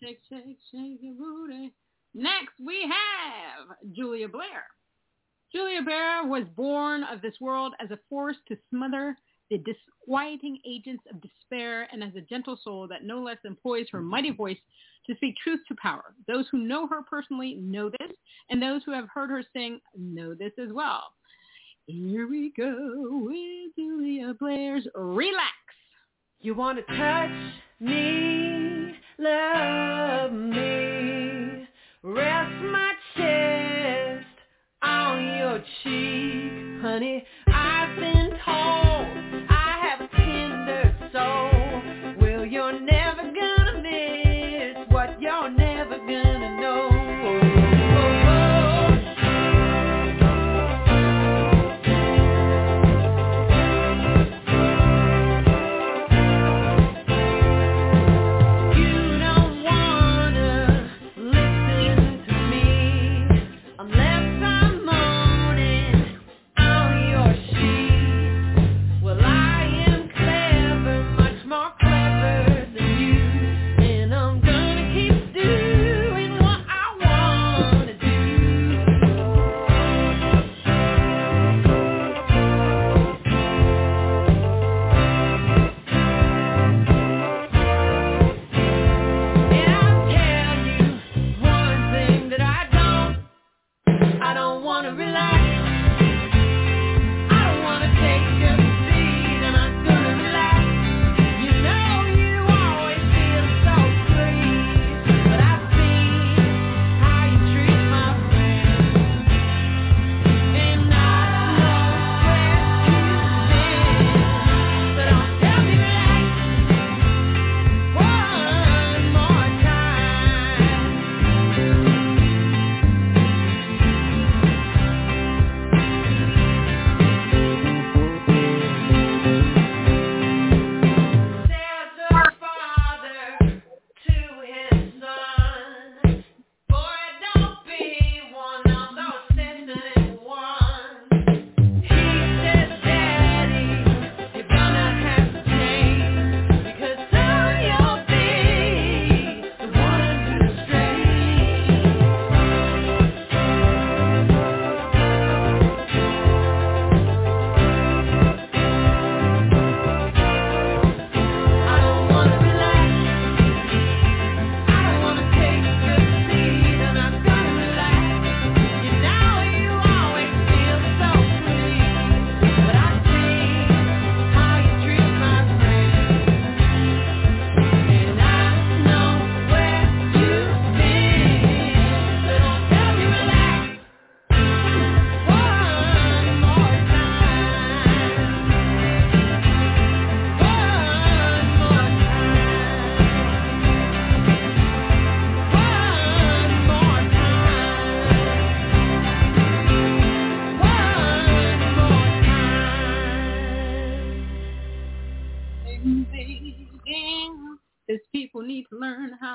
Shake, 0.00 0.20
shake, 0.28 0.58
shake 0.70 0.98
your 1.00 1.14
booty. 1.14 1.72
Next, 2.14 2.52
we 2.64 2.82
have 2.82 3.94
Julia 3.94 4.28
Blair. 4.28 4.64
Julia 5.52 5.82
Blair 5.82 6.26
was 6.26 6.44
born 6.56 7.04
of 7.04 7.22
this 7.22 7.34
world 7.40 7.74
as 7.80 7.90
a 7.90 7.98
force 8.08 8.36
to 8.48 8.56
smother 8.70 9.16
the 9.50 9.58
disquieting 9.58 10.58
agents 10.66 11.04
of 11.10 11.20
despair 11.20 11.88
and 11.92 12.02
as 12.02 12.14
a 12.16 12.20
gentle 12.20 12.58
soul 12.62 12.88
that 12.88 13.04
no 13.04 13.22
less 13.22 13.38
employs 13.44 13.86
her 13.92 14.00
mighty 14.00 14.30
voice 14.30 14.58
to 15.06 15.14
speak 15.16 15.36
truth 15.42 15.60
to 15.68 15.74
power. 15.80 16.14
Those 16.26 16.46
who 16.50 16.58
know 16.58 16.86
her 16.88 17.02
personally 17.02 17.54
know 17.54 17.90
this, 17.90 18.10
and 18.50 18.60
those 18.60 18.82
who 18.84 18.92
have 18.92 19.08
heard 19.12 19.30
her 19.30 19.44
sing 19.52 19.80
know 19.96 20.34
this 20.34 20.52
as 20.58 20.72
well. 20.72 21.04
Here 21.86 22.26
we 22.28 22.52
go 22.56 23.22
with 23.22 23.76
Julia 23.76 24.34
Blair's 24.40 24.86
Relax. 24.94 25.54
You 26.46 26.54
want 26.54 26.78
to 26.78 26.84
touch 26.96 27.28
me, 27.80 28.94
love 29.18 30.30
me, 30.30 31.66
rest 32.04 32.62
my 32.62 32.92
chest 33.16 34.26
on 34.80 35.38
your 35.38 35.58
cheek, 35.82 36.82
honey. 36.82 37.24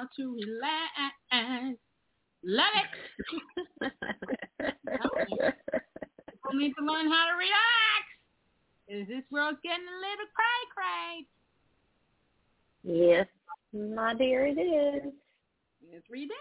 How 0.02 0.08
to 0.18 0.34
relax. 0.34 1.78
Love 2.44 2.66
it. 2.76 3.94
People 6.32 6.54
need 6.54 6.74
to 6.78 6.86
learn 6.86 7.08
how 7.08 7.26
to 7.28 7.36
relax. 7.38 8.06
Is 8.88 9.08
this 9.08 9.24
world's 9.32 9.60
getting 9.64 9.86
a 9.86 9.98
little 10.02 10.28
cray 10.36 10.64
cray? 10.76 11.26
yes, 12.84 13.28
my 13.74 14.14
dear, 14.16 14.48
it 14.48 14.60
is. 14.60 15.14
It's 15.92 16.10
ridiculous. 16.10 16.32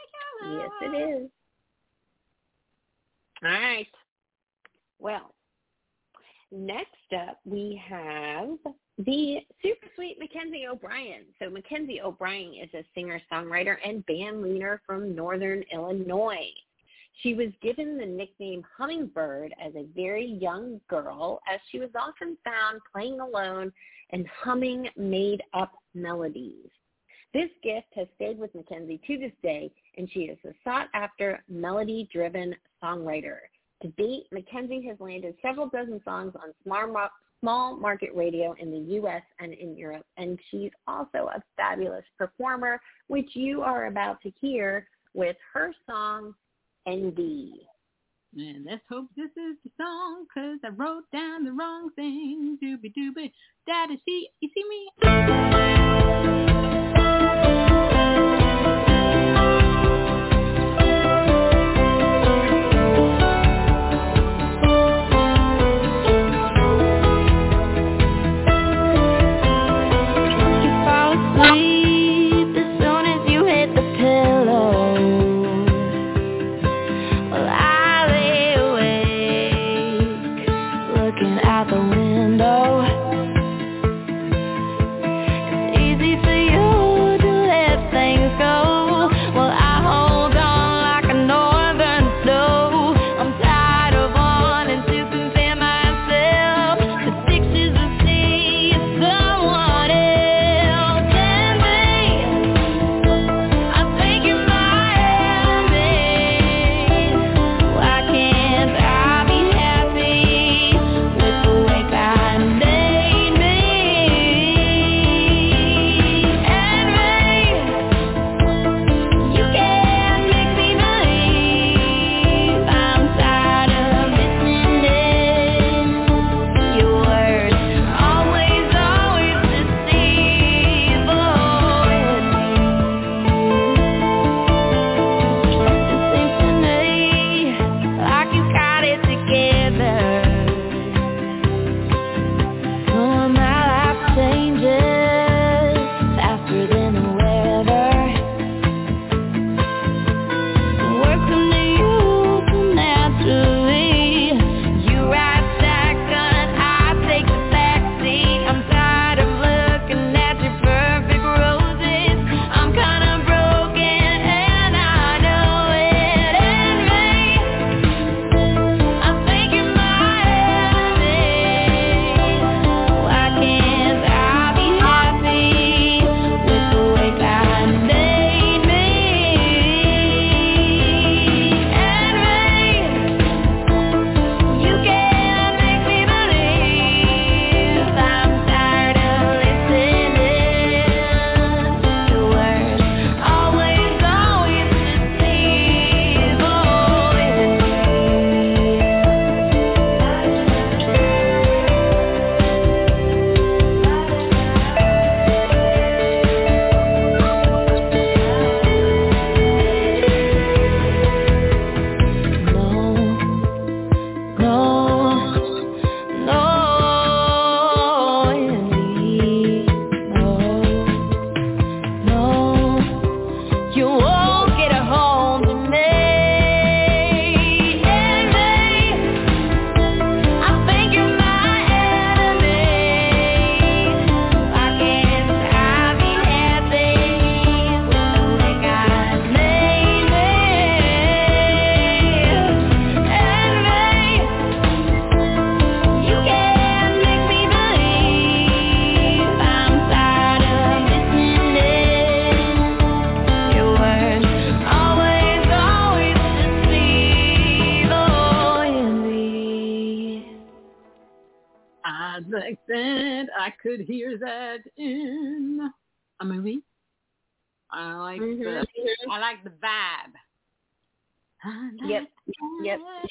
Yes, 0.43 0.71
it 0.83 0.95
is. 0.97 1.31
All 3.45 3.51
right. 3.51 3.87
Well, 4.99 5.35
next 6.51 7.13
up 7.15 7.41
we 7.45 7.81
have 7.89 8.59
the 9.07 9.39
super 9.63 9.87
sweet 9.95 10.19
Mackenzie 10.19 10.67
O'Brien. 10.71 11.23
So 11.39 11.49
Mackenzie 11.49 12.01
O'Brien 12.01 12.55
is 12.55 12.71
a 12.75 12.85
singer-songwriter 12.95 13.77
and 13.85 14.05
band 14.07 14.43
leader 14.43 14.81
from 14.87 15.15
Northern 15.15 15.65
Illinois. 15.73 16.51
She 17.23 17.35
was 17.35 17.49
given 17.63 17.99
the 17.99 18.07
nickname 18.07 18.65
Hummingbird 18.77 19.55
as 19.65 19.75
a 19.75 19.87
very 19.95 20.27
young 20.27 20.81
girl 20.89 21.41
as 21.53 21.61
she 21.71 21.79
was 21.79 21.91
often 21.95 22.37
found 22.45 22.81
playing 22.93 23.21
alone 23.21 23.73
and 24.11 24.27
humming 24.43 24.89
made-up 24.97 25.73
melodies. 25.95 26.69
This 27.33 27.51
gift 27.63 27.89
has 27.95 28.09
stayed 28.17 28.39
with 28.39 28.55
Mackenzie 28.55 29.01
to 29.07 29.19
this 29.19 29.33
day, 29.43 29.71
and 29.97 30.11
she 30.11 30.21
is 30.21 30.39
a 30.45 30.53
sought-after 30.65 31.45
melody-driven 31.49 32.57
songwriter. 32.83 33.39
To 33.83 33.89
date, 33.89 34.25
Mackenzie 34.33 34.87
has 34.89 34.99
landed 34.99 35.37
several 35.41 35.69
dozen 35.69 36.01
songs 36.05 36.35
on 36.35 36.53
small, 37.41 37.77
market 37.77 38.11
radio 38.15 38.55
in 38.59 38.71
the 38.71 38.95
U.S. 38.95 39.23
and 39.39 39.53
in 39.53 39.77
Europe, 39.77 40.07
and 40.17 40.39
she's 40.51 40.71
also 40.87 41.31
a 41.35 41.43
fabulous 41.57 42.05
performer, 42.19 42.81
which 43.09 43.31
you 43.35 43.63
are 43.63 43.87
about 43.87 44.21
to 44.23 44.31
hear 44.41 44.87
with 45.15 45.37
her 45.53 45.75
song, 45.89 46.35
Envy. 46.87 47.67
And 48.37 48.65
let's 48.65 48.85
hope 48.89 49.07
this 49.17 49.31
is 49.37 49.57
the 49.65 49.71
song, 49.77 50.27
'cause 50.33 50.61
I 50.65 50.69
wrote 50.69 51.11
down 51.11 51.45
the 51.45 51.53
wrong 51.53 51.91
thing. 51.91 52.59
Doobie 52.63 52.95
doobie. 52.95 53.33
Daddy, 53.67 54.01
see, 54.05 54.31
you 54.41 54.49
see 54.55 54.65
me? 54.69 54.91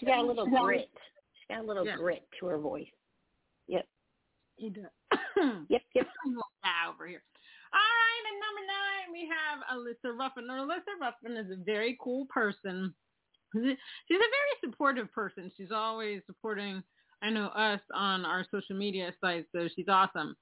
Got 0.09 0.23
a 0.23 0.27
little 0.27 0.45
grit. 0.47 0.89
She 1.47 1.53
got 1.53 1.63
a 1.63 1.67
little 1.67 1.85
Yeah. 1.85 1.95
grit 1.95 2.23
to 2.39 2.45
her 2.47 2.57
voice. 2.57 2.87
Yep. 3.67 3.85
He 4.57 4.69
does. 4.69 4.85
Yep, 5.69 5.81
yep. 5.95 6.07
I'm 6.25 6.37
over 6.89 7.07
here. 7.07 7.23
All 7.71 7.79
right, 7.79 8.23
at 8.27 8.35
number 8.43 8.63
nine 8.67 9.13
we 9.13 9.29
have 9.29 9.59
Alyssa 9.71 10.17
Ruffin. 10.17 10.47
Now, 10.47 10.65
Alyssa 10.65 10.99
Ruffin 10.99 11.37
is 11.37 11.49
a 11.51 11.63
very 11.63 11.97
cool 12.01 12.25
person. 12.29 12.93
She's 13.53 13.61
a 13.63 13.67
very 14.17 14.55
supportive 14.63 15.11
person. 15.13 15.51
She's 15.55 15.71
always 15.71 16.21
supporting, 16.27 16.83
I 17.23 17.29
know, 17.29 17.47
us 17.47 17.79
on 17.93 18.25
our 18.25 18.45
social 18.51 18.75
media 18.75 19.13
sites, 19.21 19.47
so 19.55 19.67
she's 19.75 19.87
awesome. 19.87 20.35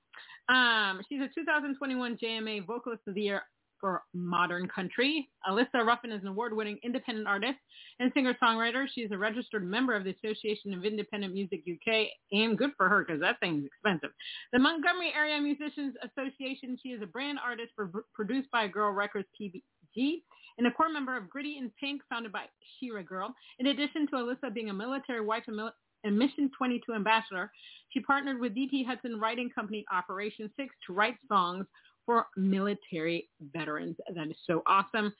Um, 0.50 1.02
she's 1.08 1.22
a 1.22 1.30
2021 1.36 2.18
JMA 2.18 2.66
Vocalist 2.66 3.04
of 3.08 3.14
the 3.14 3.22
Year 3.22 3.44
for 3.80 4.04
Modern 4.14 4.68
Country. 4.68 5.30
Alyssa 5.48 5.86
Ruffin 5.86 6.12
is 6.12 6.22
an 6.22 6.28
award-winning 6.28 6.80
independent 6.84 7.28
artist 7.28 7.58
and 8.00 8.12
singer-songwriter. 8.14 8.86
She 8.94 9.02
is 9.02 9.12
a 9.12 9.18
registered 9.18 9.66
member 9.66 9.96
of 9.96 10.04
the 10.04 10.16
Association 10.22 10.74
of 10.74 10.86
Independent 10.86 11.34
Music 11.34 11.64
UK, 11.68 12.08
and 12.32 12.58
good 12.58 12.72
for 12.78 12.90
her 12.90 13.04
because 13.04 13.22
that 13.22 13.40
thing's 13.40 13.66
expensive. 13.66 14.10
The 14.54 14.60
Montgomery 14.60 15.12
Area 15.16 15.40
Musicians 15.40 15.96
Association. 16.04 16.78
She 16.82 16.90
is 16.90 17.02
a 17.02 17.08
brand 17.08 17.40
artist 17.44 17.72
for 17.76 17.92
produced 18.14 18.50
by 18.52 18.68
Girl 18.68 18.92
Records 18.92 19.28
PBG 19.40 20.22
and 20.58 20.68
a 20.68 20.72
core 20.72 20.90
member 20.90 21.16
of 21.16 21.30
Gritty 21.30 21.58
in 21.58 21.72
Pink, 21.80 22.02
founded 22.10 22.32
by 22.32 22.46
Shira 22.80 23.04
Girl. 23.04 23.34
In 23.60 23.68
addition 23.68 24.08
to 24.08 24.16
Alyssa 24.16 24.54
being 24.54 24.70
a 24.70 24.74
military 24.74 25.22
wife 25.22 25.44
and, 25.48 25.56
mil- 25.56 25.72
and 26.04 26.18
Mission 26.18 26.50
22 26.58 26.94
ambassador, 26.94 27.52
she 27.90 28.00
partnered 28.00 28.40
with 28.40 28.56
DT 28.56 28.86
Hudson 28.86 29.20
Writing 29.20 29.50
Company 29.54 29.86
Operation 29.92 30.52
6 30.58 30.76
to 30.88 30.94
write 30.94 31.16
songs 31.28 31.66
for 32.08 32.26
military 32.36 33.30
veterans. 33.54 33.98
That 34.16 34.28
is 34.30 34.38
so 34.48 34.64
awesome. 34.66 35.14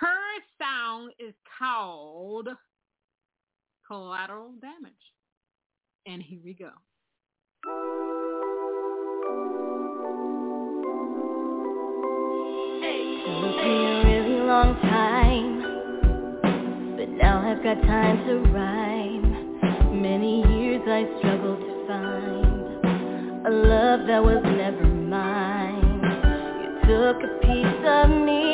Her 0.00 0.40
song 0.58 1.10
is 1.18 1.34
called 1.58 2.48
Collateral 3.86 4.52
Damage. 4.62 4.92
And 6.06 6.22
here 6.22 6.40
we 6.42 6.54
go. 6.54 6.70
It 12.82 13.24
took 13.26 13.56
me 13.64 13.86
a 13.86 14.04
really 14.06 14.40
long 14.40 14.74
time, 14.82 15.52
but 16.96 17.08
now 17.08 17.42
I've 17.50 17.62
got 17.62 17.82
time 17.86 18.26
to 18.26 18.34
rhyme. 18.52 20.00
Many 20.00 20.42
years 20.58 20.82
I 20.86 21.06
struggled 21.18 21.60
to 21.60 21.86
find 21.88 23.46
a 23.46 23.50
love 23.50 24.06
that 24.06 24.22
was 24.22 24.42
never 24.44 24.84
mine. 24.86 25.63
Took 26.86 27.16
a 27.22 27.28
piece 27.40 27.84
of 27.86 28.10
me 28.10 28.53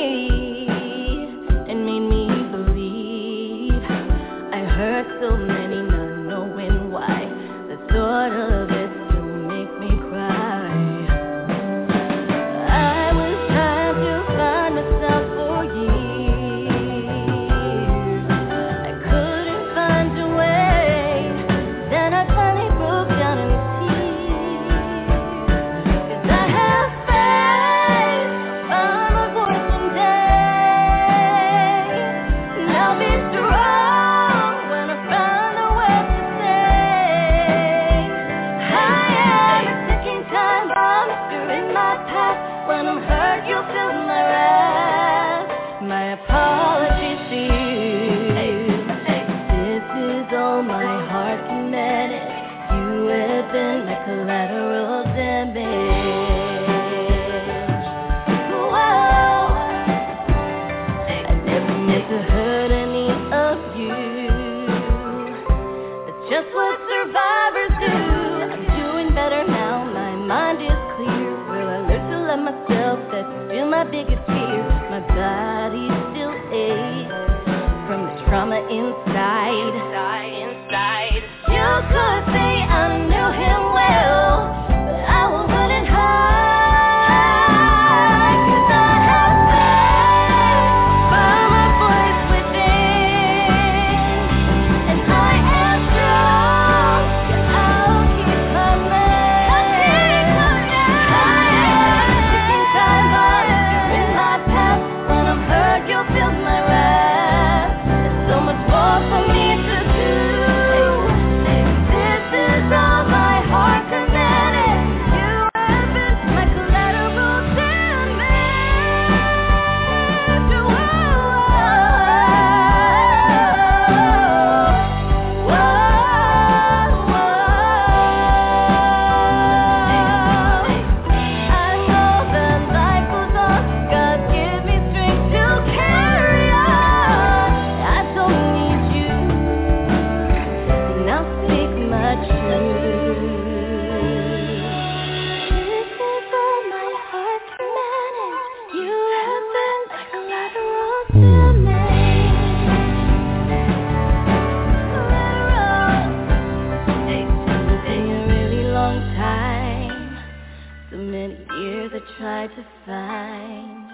tried 162.20 162.48
to 162.48 162.64
find 162.84 163.90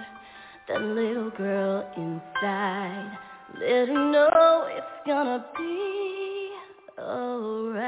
that 0.66 0.82
little 0.82 1.30
girl 1.30 1.88
inside. 1.96 3.16
Let 3.54 3.86
her 3.86 4.10
know 4.10 4.66
it's 4.68 5.06
gonna 5.06 5.46
be 5.56 6.50
alright. 6.98 7.86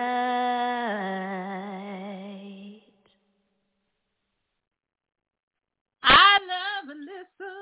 I 6.04 6.38
love 6.46 6.96
Alyssa. 6.96 7.52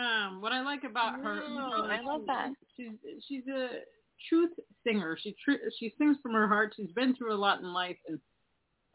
Um, 0.00 0.40
what 0.40 0.52
I 0.52 0.62
like 0.62 0.84
about 0.84 1.20
her, 1.20 1.42
Oh, 1.46 1.88
I 1.90 2.00
love 2.00 2.22
that. 2.26 2.52
She's 2.74 2.92
she's 3.28 3.46
a 3.48 3.80
truth 4.30 4.52
singer. 4.82 5.18
She 5.22 5.36
tr- 5.44 5.68
she 5.78 5.92
sings 5.98 6.16
from 6.22 6.32
her 6.32 6.48
heart. 6.48 6.72
She's 6.74 6.92
been 6.92 7.14
through 7.14 7.34
a 7.34 7.36
lot 7.36 7.60
in 7.60 7.70
life, 7.70 7.98
and 8.08 8.18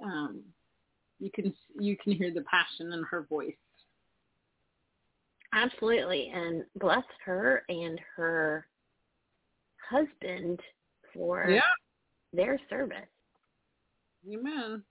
um, 0.03 0.41
you 1.19 1.29
can 1.33 1.53
you 1.79 1.95
can 1.97 2.13
hear 2.13 2.33
the 2.33 2.43
passion 2.43 2.91
in 2.93 3.03
her 3.09 3.23
voice. 3.29 3.53
Absolutely. 5.53 6.31
And 6.33 6.63
bless 6.79 7.03
her 7.25 7.63
and 7.69 7.99
her 8.15 8.65
husband 9.89 10.59
for 11.13 11.47
Yeah, 11.49 11.61
their 12.33 12.59
service. 12.69 12.97
amen. 14.31 14.83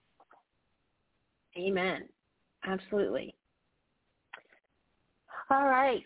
Amen. 1.56 2.08
Absolutely. 2.64 3.34
All 5.50 5.66
right. 5.66 6.04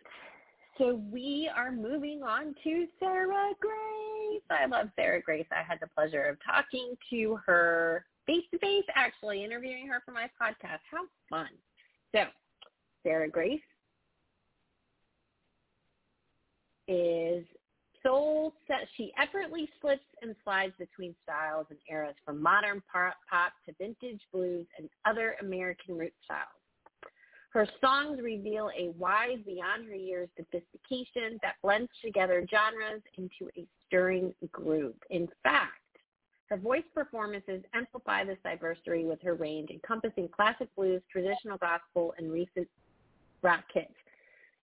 So 0.78 1.00
we 1.12 1.50
are 1.54 1.70
moving 1.72 2.22
on 2.22 2.54
to 2.64 2.86
Sarah 2.98 3.52
Grace. 3.60 4.42
I 4.50 4.66
love 4.66 4.88
Sarah 4.96 5.22
Grace. 5.22 5.46
I 5.50 5.62
had 5.66 5.78
the 5.80 5.86
pleasure 5.88 6.24
of 6.24 6.38
talking 6.44 6.94
to 7.10 7.38
her 7.46 8.04
face 8.26 8.44
to 8.52 8.58
face, 8.58 8.84
actually 8.94 9.44
interviewing 9.44 9.86
her 9.88 10.02
for 10.04 10.12
my 10.12 10.28
podcast. 10.40 10.80
How 10.90 11.04
fun. 11.30 11.48
So 12.14 12.24
Sarah 13.02 13.28
Grace 13.28 13.60
is 16.88 17.44
soul 18.02 18.54
set. 18.66 18.88
She 18.96 19.12
effortlessly 19.20 19.68
slips 19.80 20.04
and 20.22 20.34
slides 20.44 20.74
between 20.78 21.14
styles 21.22 21.66
and 21.70 21.78
eras 21.90 22.14
from 22.24 22.42
modern 22.42 22.82
pop, 22.92 23.16
to 23.66 23.74
vintage 23.78 24.20
blues 24.32 24.66
and 24.78 24.88
other 25.04 25.36
American 25.40 25.96
root 25.96 26.14
styles. 26.24 26.42
Her 27.50 27.66
songs 27.80 28.20
reveal 28.22 28.70
a 28.78 28.90
wise 28.98 29.38
beyond 29.46 29.88
her 29.88 29.94
years 29.94 30.28
sophistication 30.36 31.38
that 31.42 31.54
blends 31.62 31.90
together 32.04 32.46
genres 32.50 33.02
into 33.16 33.50
a 33.56 33.66
stirring 33.86 34.34
groove. 34.52 34.94
In 35.10 35.26
fact, 35.42 35.80
her 36.48 36.56
voice 36.56 36.84
performances 36.94 37.62
amplify 37.74 38.24
this 38.24 38.38
diversity 38.44 39.04
with 39.04 39.20
her 39.22 39.34
range 39.34 39.70
encompassing 39.70 40.28
classic 40.28 40.68
blues, 40.76 41.02
traditional 41.10 41.58
gospel, 41.58 42.14
and 42.18 42.30
recent 42.30 42.68
rock 43.42 43.64
hits. 43.72 43.92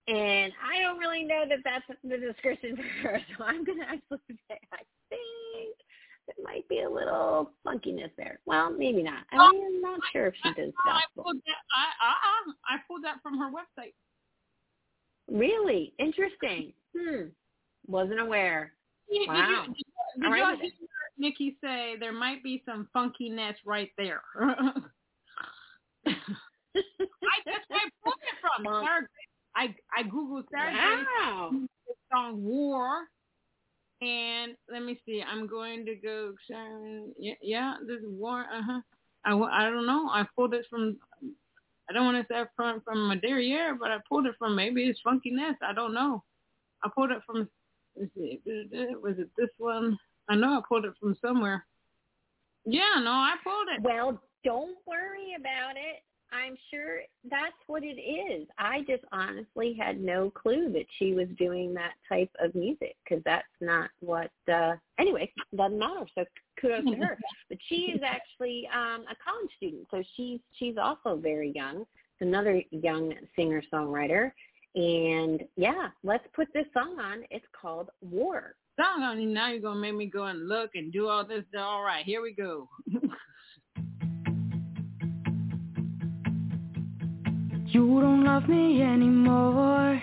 And 0.08 0.52
I 0.62 0.82
don't 0.82 0.98
really 0.98 1.24
know 1.24 1.44
that 1.48 1.60
that's 1.64 1.86
the 2.04 2.18
description 2.18 2.76
for 2.76 3.10
her, 3.10 3.20
so 3.38 3.44
I'm 3.46 3.64
going 3.64 3.80
to 3.80 3.86
actually 3.86 4.20
say 4.50 4.60
I 4.72 4.84
think 5.10 5.76
there 6.28 6.44
might 6.44 6.68
be 6.70 6.82
a 6.82 6.90
little 6.90 7.52
funkiness 7.66 8.12
there. 8.18 8.40
Well, 8.46 8.72
maybe 8.72 9.04
not. 9.04 9.24
I 9.32 9.52
mean, 9.52 9.66
I'm 9.66 9.82
not 9.82 10.00
sure 10.12 10.28
if 10.28 10.36
she 10.44 10.54
does 10.54 10.74
I 10.86 10.92
gospel. 10.92 11.24
pulled 11.24 11.38
that. 11.38 11.62
I 11.76 12.50
uh, 12.50 12.54
I 12.68 12.78
pulled 12.88 13.04
that 13.04 13.22
from 13.22 13.38
her 13.40 13.50
website. 13.52 13.94
Really 15.30 15.94
interesting. 16.00 16.74
Hmm. 16.98 17.28
Wasn't 17.88 18.20
aware. 18.20 18.74
Wow. 19.28 19.66
Did, 19.68 19.76
you, 19.78 20.22
did 20.22 20.30
with 20.30 20.60
hear 20.60 20.68
it. 20.70 20.74
Nikki 21.18 21.58
say 21.64 21.96
there 22.00 22.14
might 22.14 22.44
be 22.44 22.64
some 22.66 22.88
funkiness 22.96 23.56
right 23.66 23.92
there? 23.98 24.22
I 24.42 24.50
that's 27.46 27.66
where 27.68 27.80
I 27.80 27.90
pulled 28.04 28.16
it 28.22 28.38
from. 28.42 28.64
Sarah 28.84 29.08
I 29.56 29.76
I 29.96 30.04
googled 30.04 30.46
Sarah 30.52 30.74
Wow. 30.74 31.52
song 32.12 32.44
War, 32.44 33.08
and 34.02 34.56
let 34.72 34.84
me 34.84 35.00
see. 35.06 35.24
I'm 35.24 35.48
going 35.48 35.86
to 35.86 35.96
go. 35.96 36.34
Yeah, 37.18 37.34
yeah 37.42 37.76
this 37.88 38.00
is 38.00 38.06
War. 38.08 38.42
Uh 38.42 38.62
huh. 38.66 38.82
I, 39.26 39.34
I 39.34 39.70
don't 39.70 39.86
know. 39.86 40.10
I 40.10 40.26
pulled 40.36 40.54
it 40.54 40.66
from. 40.70 40.98
I 41.90 41.94
don't 41.94 42.06
want 42.06 42.28
to 42.28 42.34
say 42.34 42.44
from 42.56 42.82
from 42.82 43.08
my 43.08 43.16
derriere, 43.16 43.76
but 43.76 43.92
I 43.92 43.98
pulled 44.10 44.26
it 44.26 44.36
from 44.40 44.56
maybe 44.56 44.84
it's 44.84 45.00
funkiness. 45.06 45.56
I 45.62 45.74
don't 45.74 45.94
know. 45.94 46.24
I 46.84 46.90
pulled 46.94 47.12
it 47.12 47.22
from. 47.26 47.48
Let's 47.96 48.12
see. 48.16 48.42
Was 49.02 49.20
it 49.20 49.30
this 49.38 49.50
one? 49.58 49.98
I 50.30 50.36
know 50.36 50.58
I 50.58 50.62
pulled 50.68 50.86
it 50.86 50.94
from 51.00 51.18
somewhere. 51.22 51.66
Yeah, 52.66 53.02
no, 53.04 53.12
I 53.12 53.36
pulled 53.44 53.68
it. 53.76 53.82
Well, 53.82 54.22
don't 54.44 54.78
worry 54.88 55.36
about 55.38 55.76
it. 55.76 56.04
I'm 56.34 56.58
sure 56.72 57.02
that's 57.30 57.54
what 57.68 57.84
it 57.84 58.00
is. 58.00 58.48
I 58.58 58.80
just 58.88 59.04
honestly 59.12 59.78
had 59.80 60.02
no 60.02 60.32
clue 60.32 60.72
that 60.74 60.86
she 60.98 61.14
was 61.14 61.28
doing 61.38 61.74
that 61.76 61.94
type 62.10 62.32
of 62.40 62.56
music 62.56 62.96
because 63.04 63.24
that's 63.24 63.46
not 63.62 63.90
what. 64.00 64.32
uh 64.52 64.74
Anyway, 65.00 65.32
doesn't 65.56 65.78
matter. 65.78 66.06
So 66.16 66.26
kudos 66.60 66.86
to 66.86 66.96
her. 66.96 67.18
But 67.50 67.60
she 67.68 67.92
is 67.94 68.02
actually 68.04 68.68
um 68.74 69.02
a 69.02 69.16
college 69.24 69.52
student, 69.58 69.88
so 69.92 70.02
she's 70.16 70.40
she's 70.54 70.76
also 70.78 71.18
very 71.18 71.52
young. 71.54 71.82
It's 71.82 72.22
another 72.22 72.64
young 72.72 73.14
singer 73.36 73.62
songwriter. 73.72 74.32
And 74.76 75.44
yeah, 75.56 75.90
let's 76.04 76.26
put 76.36 76.48
this 76.54 76.66
song 76.74 76.98
on. 77.00 77.24
It's 77.30 77.46
called 77.60 77.90
War. 78.02 78.56
Doggone, 78.78 79.32
now 79.34 79.52
you're 79.52 79.62
gonna 79.62 79.80
make 79.80 79.96
me 79.96 80.08
go 80.08 80.26
and 80.26 80.48
look 80.48 80.72
and 80.74 80.92
do 80.92 81.08
all 81.08 81.26
this. 81.26 81.44
All 81.58 81.84
right, 81.84 82.06
here 82.06 82.22
we 82.22 82.34
go. 82.34 82.68
You 87.74 88.00
don't 88.02 88.24
love 88.24 88.48
me 88.48 88.84
anymore. 88.84 90.00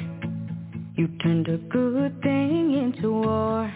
You 0.96 1.06
turned 1.22 1.46
a 1.46 1.56
good 1.56 2.20
thing 2.20 2.74
into 2.74 3.12
war. 3.12 3.72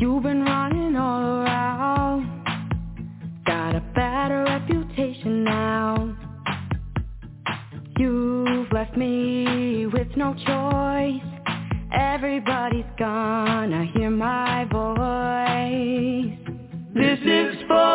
You've 0.00 0.24
been 0.24 0.42
running 0.42 0.96
all 0.96 1.22
around. 1.22 2.44
Got 3.46 3.76
a 3.76 3.80
bad 3.94 4.32
reputation 4.32 5.44
now. 5.44 6.16
You've 7.98 8.72
left 8.72 8.96
me 8.96 9.86
with 9.86 10.08
no 10.16 10.34
choice. 10.34 11.22
Everybody's 11.92 12.84
gonna 12.98 13.86
hear 13.94 14.10
my 14.10 14.64
voice. 14.64 16.38
This 16.94 17.20
is 17.24 17.56
for 17.68 17.94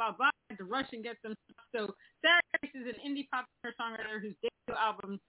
blah, 0.00 0.16
blah, 0.16 0.16
blah. 0.16 0.26
I 0.26 0.56
had 0.56 0.58
to 0.58 0.64
rush 0.64 0.88
and 0.92 1.04
get 1.04 1.16
some 1.20 1.34
stuff. 1.44 1.66
So 1.76 1.94
Sarah 2.24 2.40
Grace 2.60 2.72
is 2.74 2.88
an 2.88 2.98
indie 3.04 3.28
pop 3.28 3.44
singer-songwriter 3.60 4.20
whose 4.22 4.34
debut 4.40 4.80
album 4.80 5.20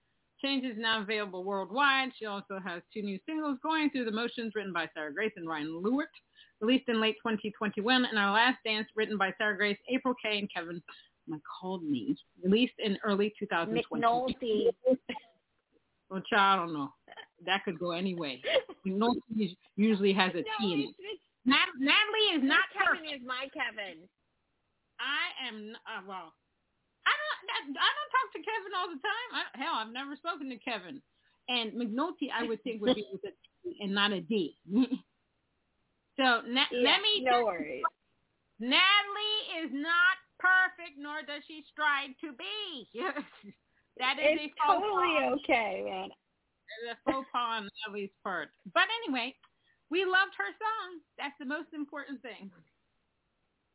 Change 0.42 0.64
is 0.64 0.76
now 0.76 1.00
available 1.00 1.44
worldwide. 1.44 2.10
She 2.18 2.26
also 2.26 2.58
has 2.64 2.82
two 2.92 3.02
new 3.02 3.16
singles, 3.26 3.58
Going 3.62 3.90
Through 3.90 4.06
the 4.06 4.10
Motions, 4.10 4.52
written 4.56 4.72
by 4.72 4.88
Sarah 4.92 5.14
Grace 5.14 5.30
and 5.36 5.48
Ryan 5.48 5.80
Lewert, 5.84 6.10
released 6.60 6.88
in 6.88 7.00
late 7.00 7.14
2021, 7.24 8.04
and 8.04 8.18
Our 8.18 8.32
Last 8.32 8.58
Dance, 8.64 8.88
written 8.96 9.16
by 9.16 9.32
Sarah 9.38 9.56
Grace, 9.56 9.78
April 9.88 10.14
K, 10.20 10.38
and 10.38 10.52
Kevin 10.52 10.82
me, 11.28 12.16
released 12.42 12.74
in 12.80 12.98
early 13.04 13.32
2020. 13.38 14.04
McNulty. 14.04 14.66
Which 16.08 16.26
I 16.36 16.56
don't 16.56 16.72
know. 16.72 16.92
That 17.46 17.64
could 17.64 17.78
go 17.78 17.92
any 17.92 18.16
way. 18.16 18.42
McNulty 18.84 19.56
usually 19.76 20.12
has 20.12 20.30
a 20.30 20.42
T 20.42 20.72
in 20.72 20.80
it. 20.80 20.82
it's, 20.82 20.94
it's, 20.98 21.22
Nat- 21.46 21.78
Natalie 21.78 22.36
is 22.36 22.42
not 22.42 22.64
Kevin 22.72 22.98
perfect. 23.04 23.22
is 23.22 23.26
my 23.26 23.46
Kevin. 23.54 24.08
I 25.02 25.50
am 25.50 25.74
uh, 25.84 26.02
well. 26.06 26.30
I 27.02 27.10
don't. 27.10 27.74
I 27.74 27.90
don't 27.90 28.12
talk 28.14 28.28
to 28.32 28.40
Kevin 28.46 28.72
all 28.78 28.86
the 28.88 29.02
time. 29.02 29.28
I, 29.34 29.42
hell, 29.58 29.74
I've 29.74 29.92
never 29.92 30.14
spoken 30.14 30.48
to 30.50 30.58
Kevin. 30.62 31.02
And 31.50 31.72
McNulty, 31.74 32.30
I 32.32 32.46
would 32.46 32.62
think 32.62 32.80
would 32.80 32.94
be 32.94 33.04
with 33.10 33.24
a 33.26 33.34
T 33.66 33.78
and 33.82 33.92
not 33.92 34.12
a 34.12 34.20
D. 34.22 34.56
so 36.16 36.42
na- 36.46 36.70
Yeah, 36.70 36.94
let 36.94 37.02
me. 37.02 37.22
no 37.26 37.44
worries. 37.44 37.82
Natalie 38.60 39.66
is 39.66 39.70
not 39.74 40.16
perfect, 40.38 40.94
nor 40.98 41.22
does 41.26 41.42
she 41.48 41.64
strive 41.72 42.10
to 42.22 42.30
be. 42.38 42.86
that 43.98 44.18
is 44.22 44.38
It's 44.38 44.54
a 44.54 44.66
faux 44.66 44.78
totally 44.86 45.18
pas. 45.18 45.38
okay, 45.42 45.82
man. 45.84 46.08
It's 46.86 46.94
a 46.94 47.10
faux 47.10 47.26
pas 47.32 47.58
on 47.58 47.68
Natalie's 47.82 48.14
part. 48.22 48.50
But 48.72 48.86
anyway, 49.02 49.34
we 49.90 50.04
loved 50.04 50.34
her 50.38 50.50
song. 50.62 51.02
That's 51.18 51.34
the 51.40 51.44
most 51.46 51.74
important 51.74 52.22
thing. 52.22 52.50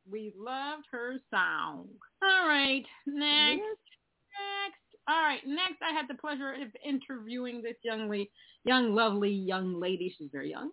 We 0.10 0.34
loved 0.38 0.86
her 0.92 1.16
song. 1.30 1.88
All 2.24 2.48
right, 2.48 2.86
next, 3.06 3.62
next. 3.62 4.78
All 5.08 5.22
right, 5.22 5.42
next. 5.46 5.82
I 5.82 5.94
had 5.94 6.08
the 6.08 6.20
pleasure 6.20 6.54
of 6.54 6.70
interviewing 6.86 7.62
this 7.62 7.76
young 7.84 8.10
lady, 8.10 8.32
young, 8.64 8.94
lovely 8.96 9.32
young 9.32 9.80
lady. 9.80 10.14
She's 10.18 10.30
very 10.32 10.50
young. 10.50 10.72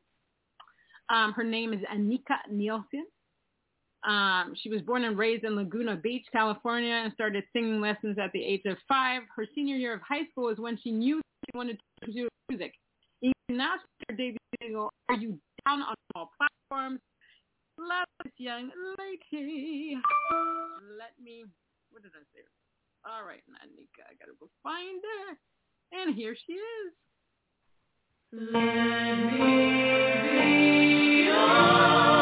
Um, 1.12 1.32
her 1.32 1.44
name 1.44 1.72
is 1.72 1.80
Anika 1.92 2.36
Nielsen. 2.50 3.06
Um, 4.06 4.54
she 4.62 4.68
was 4.68 4.82
born 4.82 5.04
and 5.04 5.16
raised 5.16 5.44
in 5.44 5.56
Laguna 5.56 5.96
Beach, 5.96 6.26
California, 6.30 6.92
and 6.92 7.12
started 7.14 7.44
singing 7.52 7.80
lessons 7.80 8.18
at 8.18 8.32
the 8.32 8.44
age 8.44 8.62
of 8.66 8.76
five. 8.86 9.22
Her 9.34 9.46
senior 9.54 9.76
year 9.76 9.94
of 9.94 10.00
high 10.06 10.26
school 10.30 10.50
is 10.50 10.58
when 10.58 10.78
she 10.82 10.90
knew 10.92 11.20
she 11.46 11.56
wanted 11.56 11.78
to 11.78 12.06
pursue 12.06 12.28
music. 12.48 12.74
Even 13.22 13.34
now, 13.50 13.74
her 14.08 14.16
debut 14.16 14.36
single, 14.62 14.90
Are 15.08 15.16
You 15.16 15.38
Down 15.66 15.82
on 15.82 15.94
all 16.14 16.30
platforms? 16.36 17.00
This 18.22 18.32
young 18.38 18.70
lady. 18.98 19.98
Let 20.98 21.12
me, 21.22 21.44
what 21.90 22.02
did 22.02 22.12
I 22.14 22.22
say? 22.32 22.44
All 23.04 23.24
right, 23.26 23.42
Anika, 23.50 24.04
I 24.08 24.14
gotta 24.14 24.32
go 24.38 24.48
find 24.62 25.02
her. 25.02 25.36
And 25.92 26.14
here 26.14 26.36
she 26.46 26.52
is. 26.52 26.92
Let 28.32 28.52
me 28.52 29.38
be 30.22 31.26
Don't 31.26 32.13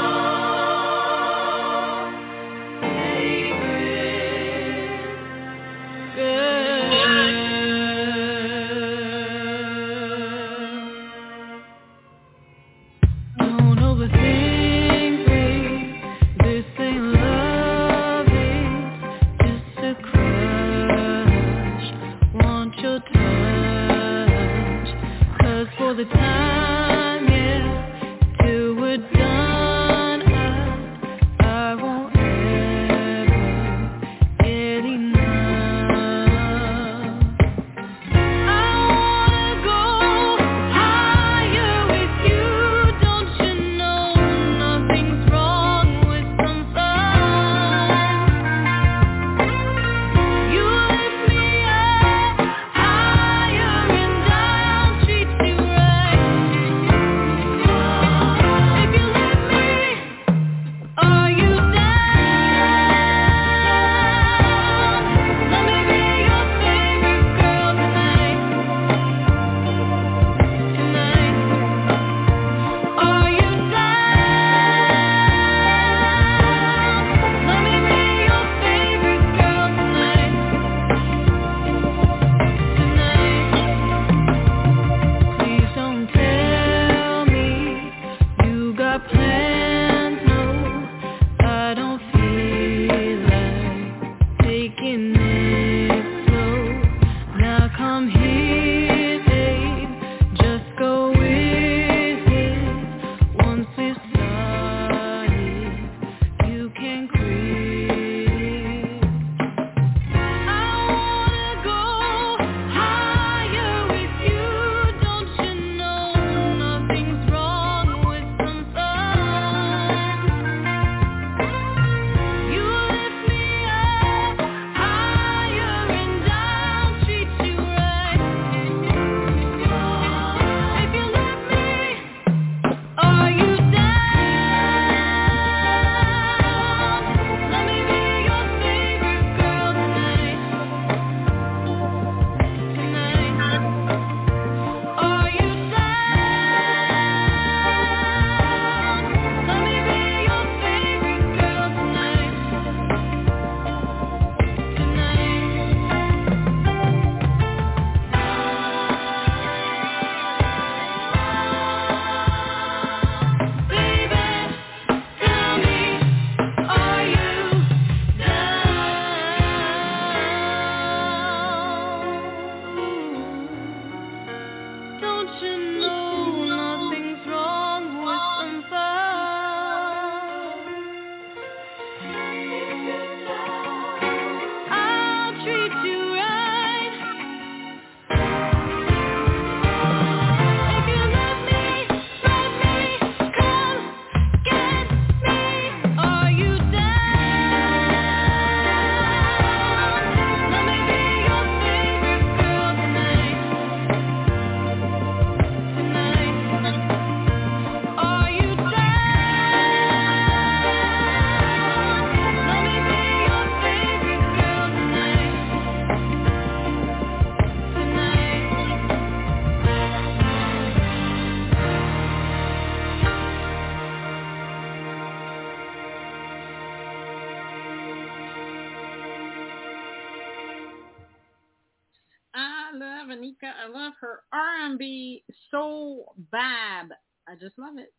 bab. 236.31 236.89
I 237.29 237.35
just 237.41 237.59
love 237.59 237.79
it. 237.79 237.93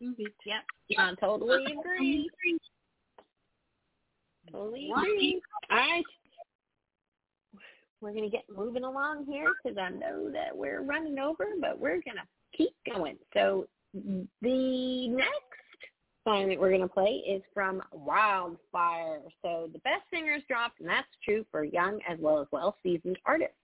It. 0.00 0.32
Yep, 0.44 0.62
I 0.98 1.14
totally 1.20 1.64
agree. 1.64 2.28
Totally 4.50 4.90
agree. 4.90 5.40
All 5.70 5.76
right. 5.76 6.02
We're 8.00 8.10
going 8.10 8.24
to 8.24 8.30
get 8.30 8.42
moving 8.52 8.82
along 8.82 9.26
here 9.26 9.52
because 9.62 9.78
I 9.78 9.90
know 9.90 10.28
that 10.32 10.56
we're 10.56 10.82
running 10.82 11.20
over, 11.20 11.46
but 11.60 11.78
we're 11.78 12.02
going 12.02 12.16
to 12.16 12.26
keep 12.56 12.74
going. 12.92 13.16
So 13.32 13.68
the 13.94 15.08
next 15.08 15.30
song 16.26 16.48
that 16.48 16.58
we're 16.58 16.70
going 16.70 16.80
to 16.80 16.88
play 16.88 17.22
is 17.28 17.42
from 17.54 17.80
Wildfire. 17.92 19.20
So 19.40 19.70
the 19.72 19.78
best 19.80 20.02
singers 20.12 20.42
dropped, 20.48 20.80
and 20.80 20.88
that's 20.88 21.06
true 21.24 21.44
for 21.52 21.62
young 21.62 22.00
as 22.08 22.18
well 22.20 22.40
as 22.40 22.48
well-seasoned 22.50 23.20
artists. 23.24 23.54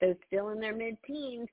Those 0.00 0.16
still 0.26 0.48
in 0.48 0.58
their 0.58 0.74
mid-teens, 0.74 1.48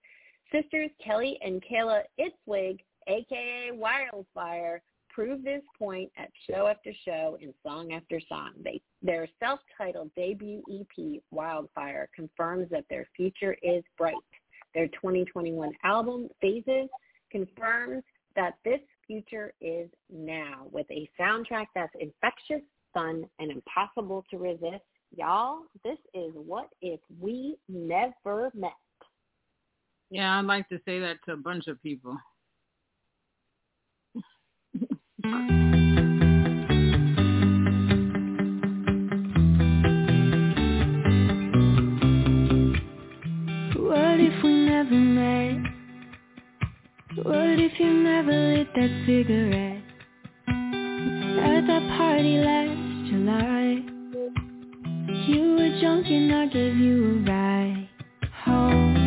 sisters 0.54 0.90
Kelly 1.04 1.38
and 1.44 1.64
Kayla 1.64 2.04
Itzwig 2.20 2.80
aka 3.08 3.72
Wildfire, 3.74 4.82
prove 5.10 5.44
this 5.44 5.62
point 5.78 6.12
at 6.18 6.30
show 6.50 6.68
after 6.68 6.92
show 7.06 7.38
and 7.42 7.54
song 7.66 7.94
after 7.94 8.20
song. 8.28 8.52
They, 8.64 8.82
their 9.02 9.28
self-titled 9.40 10.12
debut 10.16 10.64
EP, 10.72 11.22
Wildfire, 11.32 12.10
confirms 12.16 12.70
that 12.72 12.86
their 12.90 13.08
future 13.16 13.56
is 13.62 13.84
bright. 13.98 14.16
Their 14.74 14.88
2021 14.88 15.72
album, 15.84 16.30
Phases, 16.42 16.90
confirms 17.32 18.04
that 18.36 18.56
this 18.66 18.80
future 19.06 19.54
is 19.62 19.90
now 20.12 20.66
with 20.72 20.88
a 20.90 21.08
soundtrack 21.20 21.68
that's 21.76 21.94
infectious, 22.00 22.66
fun, 22.94 23.26
and 23.40 23.52
impossible 23.52 24.26
to 24.32 24.38
resist. 24.38 24.84
Y'all, 25.16 25.60
this 25.84 26.00
is 26.16 26.32
what 26.34 26.70
if 26.82 27.00
we 27.20 27.56
never 27.70 28.52
met. 28.56 28.72
Yeah, 30.14 30.38
I'd 30.38 30.46
like 30.46 30.70
to 30.70 30.78
say 30.86 31.00
that 31.00 31.26
to 31.26 31.32
a 31.32 31.38
bunch 31.38 31.66
of 31.66 31.82
people. 31.82 32.16
What 43.76 44.20
if 44.20 44.44
we 44.44 44.54
never 44.54 44.92
met? 44.94 45.58
What 47.24 47.58
if 47.58 47.80
you 47.80 47.94
never 48.04 48.32
lit 48.32 48.68
that 48.76 49.04
cigarette? 49.08 49.82
At 50.48 51.66
that 51.66 51.98
party 51.98 52.38
last 52.38 53.10
July 53.10 53.82
You 55.26 55.56
were 55.56 55.80
drunk 55.82 56.06
and 56.06 56.36
I 56.36 56.46
gave 56.46 56.76
you 56.78 57.04
a 57.04 57.32
ride 57.32 57.90
home 58.46 59.03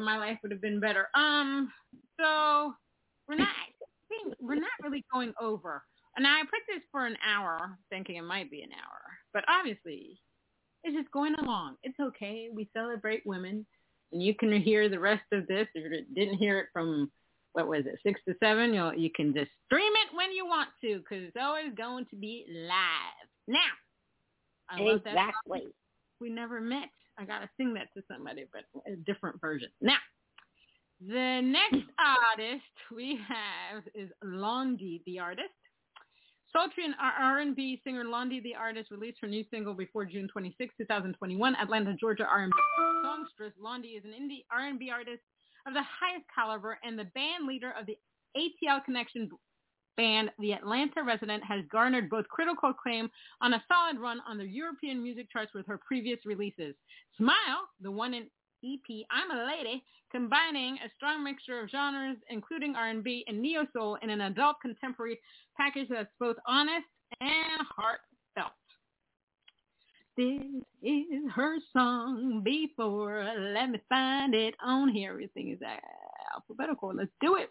my 0.00 0.18
life 0.18 0.38
would 0.42 0.52
have 0.52 0.60
been 0.60 0.80
better. 0.80 1.08
Um, 1.14 1.72
so 2.20 2.74
we're 3.28 3.36
not, 3.36 3.48
we're 4.40 4.54
not 4.54 4.70
really 4.82 5.04
going 5.12 5.32
over. 5.40 5.82
And 6.16 6.26
I 6.26 6.40
put 6.42 6.60
this 6.68 6.82
for 6.90 7.06
an 7.06 7.16
hour, 7.26 7.78
thinking 7.90 8.16
it 8.16 8.22
might 8.22 8.50
be 8.50 8.62
an 8.62 8.70
hour, 8.72 9.00
but 9.34 9.44
obviously, 9.48 10.18
it's 10.82 10.96
just 10.96 11.10
going 11.10 11.34
along. 11.34 11.76
It's 11.82 11.98
okay. 12.00 12.48
We 12.52 12.70
celebrate 12.72 13.26
women, 13.26 13.66
and 14.12 14.22
you 14.22 14.34
can 14.34 14.52
hear 14.60 14.88
the 14.88 14.98
rest 14.98 15.24
of 15.32 15.46
this. 15.46 15.66
If 15.74 15.92
you 15.92 16.04
didn't 16.14 16.38
hear 16.38 16.58
it 16.58 16.66
from 16.72 17.10
what 17.52 17.68
was 17.68 17.84
it, 17.86 17.98
six 18.02 18.20
to 18.28 18.34
seven, 18.42 18.72
you 18.72 18.92
you 18.96 19.10
can 19.14 19.34
just 19.34 19.50
stream 19.66 19.92
it 19.92 20.16
when 20.16 20.32
you 20.32 20.46
want 20.46 20.70
to, 20.82 20.98
because 20.98 21.24
it's 21.24 21.36
always 21.38 21.74
going 21.76 22.06
to 22.06 22.16
be 22.16 22.46
live. 22.48 23.28
Now, 23.48 23.58
I. 24.70 24.80
Exactly. 24.80 25.66
We 26.18 26.30
never 26.30 26.62
met. 26.62 26.88
I 27.18 27.24
gotta 27.24 27.48
sing 27.56 27.74
that 27.74 27.88
to 27.94 28.02
somebody, 28.10 28.44
but 28.52 28.62
a 28.90 28.96
different 28.96 29.40
version. 29.40 29.68
Now, 29.80 29.96
the 31.00 31.40
next 31.42 31.84
hmm. 31.84 32.40
artist 32.40 32.64
we 32.94 33.18
have 33.28 33.82
is 33.94 34.10
Londee, 34.24 35.02
the 35.06 35.18
artist. 35.18 35.52
Sultry 36.52 36.84
and 36.86 36.94
R&B 36.98 37.82
singer 37.84 38.04
Londee, 38.04 38.42
the 38.42 38.54
artist, 38.54 38.90
released 38.90 39.18
her 39.20 39.28
new 39.28 39.44
single 39.50 39.74
before 39.74 40.06
June 40.06 40.28
26, 40.32 40.74
2021. 40.78 41.56
Atlanta, 41.56 41.94
Georgia 42.00 42.24
R&B 42.24 42.52
songstress 43.02 43.52
Londee 43.62 43.98
is 43.98 44.04
an 44.04 44.12
indie 44.12 44.44
R&B 44.50 44.90
artist 44.90 45.20
of 45.66 45.74
the 45.74 45.82
highest 45.82 46.24
caliber 46.34 46.78
and 46.82 46.98
the 46.98 47.04
band 47.14 47.46
leader 47.46 47.74
of 47.78 47.84
the 47.86 47.98
ATL 48.36 48.84
Connection 48.84 49.28
band, 49.96 50.30
the 50.38 50.52
Atlanta 50.52 51.02
resident, 51.02 51.42
has 51.44 51.64
garnered 51.70 52.10
both 52.10 52.28
critical 52.28 52.70
acclaim 52.70 53.10
on 53.40 53.54
a 53.54 53.64
solid 53.68 54.00
run 54.00 54.20
on 54.28 54.38
the 54.38 54.46
European 54.46 55.02
music 55.02 55.30
charts 55.32 55.52
with 55.54 55.66
her 55.66 55.78
previous 55.78 56.18
releases. 56.24 56.74
Smile, 57.16 57.68
the 57.80 57.90
one 57.90 58.14
in 58.14 58.26
EP 58.64 59.06
I'm 59.10 59.30
a 59.30 59.44
Lady, 59.44 59.82
combining 60.10 60.74
a 60.76 60.90
strong 60.96 61.22
mixture 61.22 61.60
of 61.60 61.70
genres, 61.70 62.16
including 62.30 62.74
R&B 62.74 63.24
and 63.26 63.40
neo-soul 63.40 63.98
in 64.02 64.10
an 64.10 64.22
adult 64.22 64.56
contemporary 64.62 65.20
package 65.56 65.88
that's 65.90 66.12
both 66.18 66.36
honest 66.46 66.86
and 67.20 67.60
heartfelt. 67.76 68.52
This 70.16 70.40
is 70.82 71.30
her 71.34 71.56
song 71.72 72.42
before. 72.42 73.22
Let 73.54 73.70
me 73.70 73.80
find 73.88 74.34
it 74.34 74.54
on 74.64 74.88
here. 74.88 75.10
Everything 75.10 75.50
is 75.50 75.58
alphabetical. 76.34 76.94
Let's 76.94 77.10
do 77.20 77.36
it. 77.36 77.50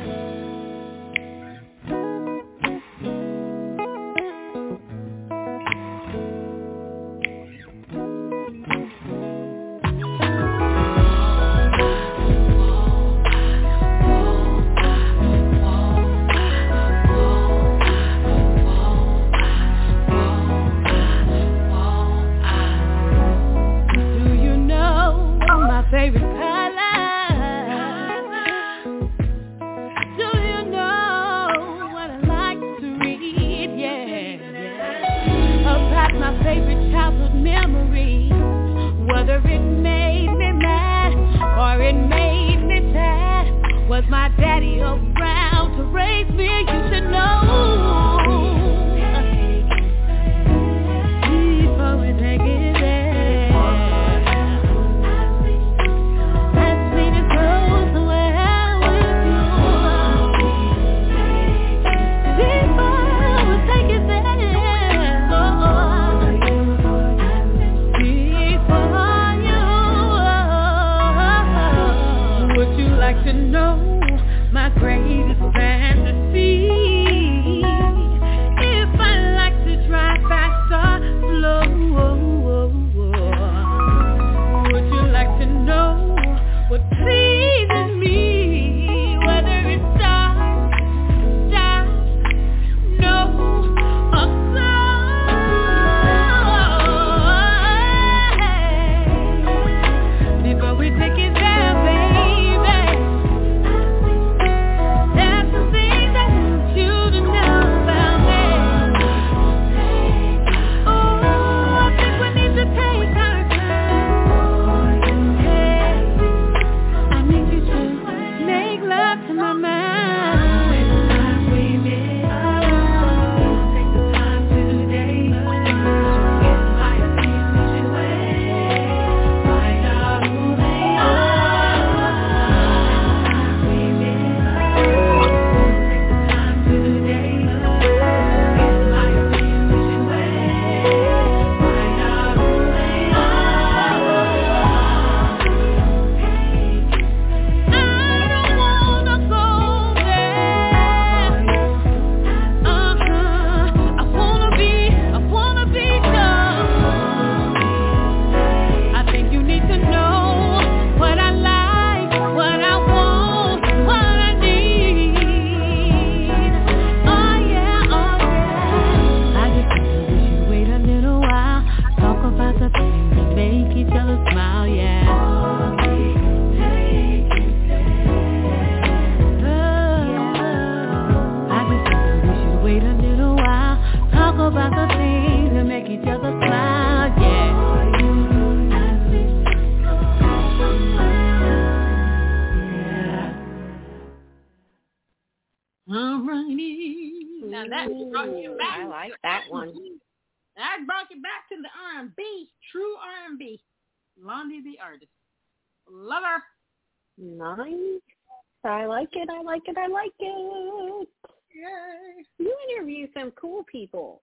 like 208.91 209.09
it. 209.13 209.29
I 209.29 209.41
like 209.41 209.63
it. 209.67 209.77
I 209.77 209.87
like 209.87 210.11
it. 210.19 211.07
Yay. 211.53 212.25
You 212.39 212.55
interview 212.69 213.07
some 213.13 213.31
cool 213.31 213.63
people. 213.71 214.21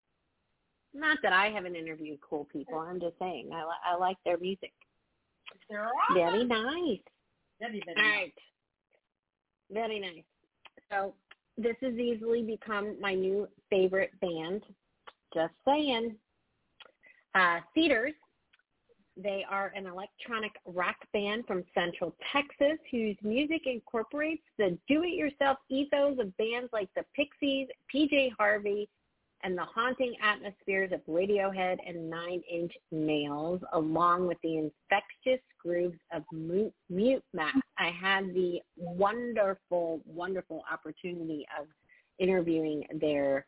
Not 0.95 1.19
that 1.23 1.33
I 1.33 1.51
haven't 1.51 1.77
interviewed 1.77 2.19
cool 2.29 2.47
people. 2.53 2.79
I'm 2.79 3.01
just 3.01 3.19
saying 3.19 3.51
I, 3.53 3.63
li- 3.65 3.85
I 3.87 3.97
like 3.97 4.17
their 4.25 4.39
music. 4.39 4.73
They're 5.69 5.87
awesome. 5.87 6.15
Very 6.15 6.45
nice. 6.45 7.01
Very, 7.61 7.83
very 7.85 7.97
All 7.97 8.03
nice. 8.03 8.21
right. 8.21 8.33
Very 9.71 10.01
nice. 10.01 10.25
So 10.91 11.15
this 11.59 11.77
has 11.83 11.95
easily 11.95 12.43
become 12.43 12.97
my 13.01 13.15
new 13.15 13.49
favorite 13.69 14.13
band. 14.21 14.63
Just 15.35 15.53
saying. 15.67 16.17
Uh, 17.35 17.61
Cedars. 17.75 18.15
They 19.21 19.45
are 19.51 19.73
an 19.75 19.87
electronic 19.87 20.53
rock 20.65 20.97
band 21.13 21.45
from 21.47 21.65
Central 21.75 22.15
Texas 22.33 22.79
whose 22.91 23.17
music 23.23 23.63
incorporates 23.67 24.45
the 24.59 24.79
do-it-yourself 24.87 25.59
ethos 25.69 26.19
of 26.21 26.37
bands 26.37 26.71
like 26.73 26.89
the 26.95 27.05
Pixies, 27.17 27.67
PJ 27.93 28.31
Harvey, 28.39 28.89
and 29.43 29.59
the 29.59 29.65
haunting 29.65 30.15
atmospheres 30.23 30.93
of 30.93 31.01
Radiohead 31.07 31.79
and 31.87 32.09
Nine 32.09 32.43
Inch 32.51 32.73
Nails, 32.93 33.61
along 33.73 34.29
with 34.29 34.39
the 34.43 34.57
infectious 34.57 35.45
grooves 35.61 35.99
of 36.13 36.23
Mute, 36.33 36.73
Mute. 36.89 37.25
I 37.79 37.91
had 37.91 38.35
the 38.35 38.61
wonderful, 38.77 40.01
wonderful 40.07 40.63
opportunity 40.71 41.45
of 41.59 41.67
interviewing 42.19 42.85
their 43.01 43.47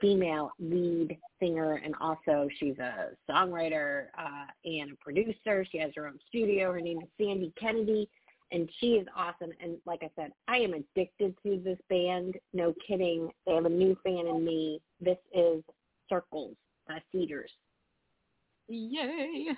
female 0.00 0.50
lead 0.58 1.16
singer 1.40 1.80
and 1.84 1.94
also 2.00 2.48
she's 2.58 2.78
a 2.78 3.10
songwriter 3.30 4.06
uh, 4.18 4.46
and 4.64 4.92
a 4.92 4.96
producer. 4.96 5.64
She 5.70 5.78
has 5.78 5.92
her 5.96 6.06
own 6.06 6.18
studio. 6.28 6.72
Her 6.72 6.80
name 6.80 7.00
is 7.00 7.08
Sandy 7.18 7.52
Kennedy 7.58 8.08
and 8.52 8.68
she 8.78 8.92
is 8.92 9.06
awesome. 9.16 9.50
And 9.60 9.76
like 9.86 10.02
I 10.02 10.10
said, 10.16 10.32
I 10.48 10.58
am 10.58 10.74
addicted 10.74 11.34
to 11.44 11.60
this 11.64 11.78
band. 11.88 12.36
No 12.52 12.74
kidding. 12.86 13.30
They 13.46 13.54
have 13.54 13.64
a 13.64 13.70
new 13.70 13.96
fan 14.04 14.26
in 14.26 14.44
me. 14.44 14.80
This 15.00 15.18
is 15.34 15.62
Circles 16.08 16.54
by 16.86 17.02
Cedars. 17.12 17.50
Yay. 18.68 19.48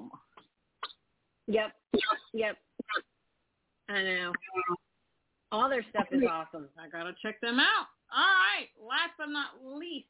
Film. 0.00 0.10
Yep. 1.48 1.72
Yep. 2.32 2.56
I 3.88 4.02
know. 4.02 4.32
All 5.52 5.68
their 5.68 5.84
stuff 5.90 6.06
is 6.12 6.22
awesome. 6.30 6.68
I 6.78 6.88
gotta 6.88 7.12
check 7.22 7.40
them 7.40 7.58
out. 7.58 7.86
All 8.14 8.22
right. 8.22 8.68
Last 8.80 9.12
but 9.18 9.28
not 9.28 9.48
least, 9.78 10.06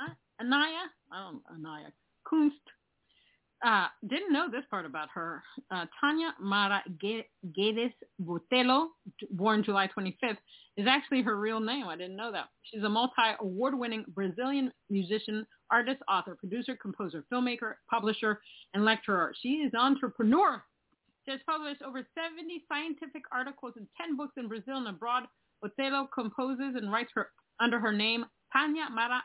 uh, 0.00 0.12
Anaya. 0.40 0.90
Don't 1.10 1.42
Anaya 1.50 1.88
Kunst. 2.30 2.52
Uh, 3.64 3.86
didn't 4.08 4.32
know 4.32 4.50
this 4.50 4.64
part 4.70 4.84
about 4.84 5.08
her. 5.14 5.40
Uh, 5.70 5.86
Tanya 6.00 6.34
Mara 6.40 6.82
Gue- 7.00 7.22
Guedes 7.56 7.92
Botelho, 8.20 8.88
born 9.30 9.62
July 9.62 9.88
25th, 9.96 10.36
is 10.76 10.86
actually 10.88 11.22
her 11.22 11.38
real 11.38 11.60
name. 11.60 11.86
I 11.86 11.96
didn't 11.96 12.16
know 12.16 12.32
that. 12.32 12.48
She's 12.64 12.82
a 12.82 12.88
multi-award-winning 12.88 14.06
Brazilian 14.08 14.72
musician, 14.90 15.46
artist, 15.72 16.02
author, 16.08 16.36
producer, 16.36 16.76
composer, 16.76 17.24
filmmaker, 17.32 17.74
publisher, 17.90 18.40
and 18.74 18.84
lecturer. 18.84 19.34
She 19.40 19.48
is 19.64 19.72
an 19.72 19.80
entrepreneur. 19.80 20.62
She 21.24 21.30
has 21.32 21.40
published 21.48 21.82
over 21.82 22.06
70 22.14 22.64
scientific 22.68 23.22
articles 23.32 23.74
and 23.76 23.86
10 24.00 24.16
books 24.16 24.34
in 24.36 24.48
Brazil 24.48 24.76
and 24.76 24.88
abroad. 24.88 25.24
Botelho 25.64 26.06
composes 26.12 26.74
and 26.76 26.92
writes 26.92 27.10
her 27.14 27.30
under 27.60 27.80
her 27.80 27.92
name 27.92 28.26
Tanya 28.52 28.88
Mara 28.92 29.22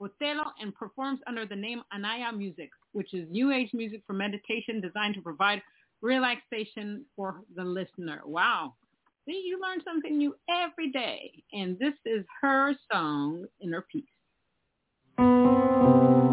Botelho 0.00 0.50
and 0.60 0.74
performs 0.74 1.20
under 1.26 1.46
the 1.46 1.56
name 1.56 1.82
Anaya 1.94 2.32
Music, 2.32 2.70
which 2.92 3.14
is 3.14 3.26
new 3.30 3.50
age 3.52 3.70
music 3.72 4.02
for 4.06 4.12
meditation 4.12 4.80
designed 4.80 5.14
to 5.14 5.22
provide 5.22 5.62
relaxation 6.02 7.04
for 7.14 7.40
the 7.54 7.64
listener. 7.64 8.20
Wow. 8.26 8.74
See, 9.26 9.42
you 9.44 9.60
learn 9.60 9.78
something 9.84 10.18
new 10.18 10.36
every 10.48 10.90
day. 10.90 11.32
And 11.52 11.78
this 11.78 11.94
is 12.04 12.24
her 12.42 12.74
song, 12.92 13.46
Inner 13.60 13.84
Peace. 13.90 14.04
Wow. 15.18 16.25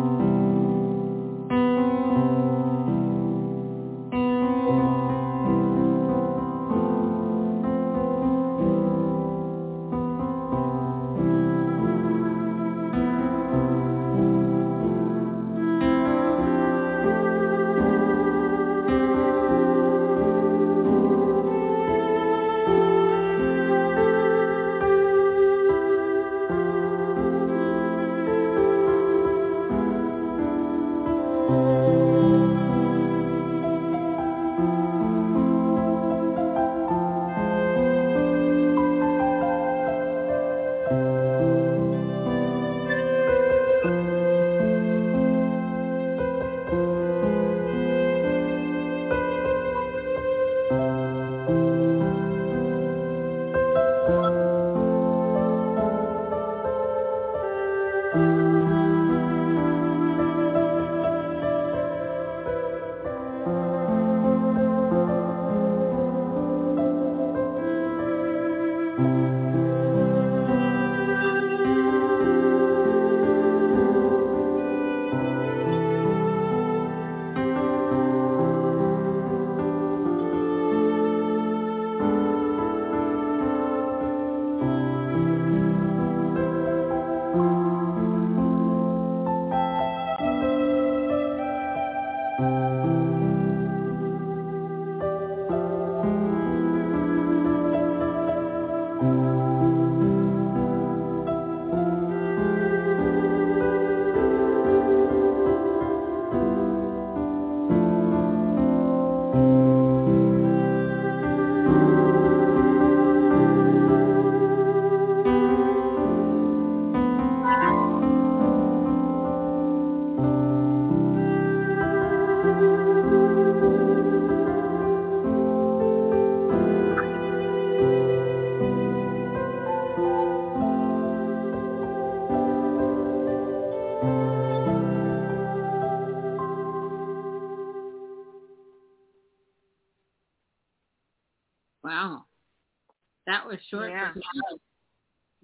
Was 143.54 143.62
short. 143.70 143.90
Yeah. 143.92 144.12
sweet. 144.14 144.60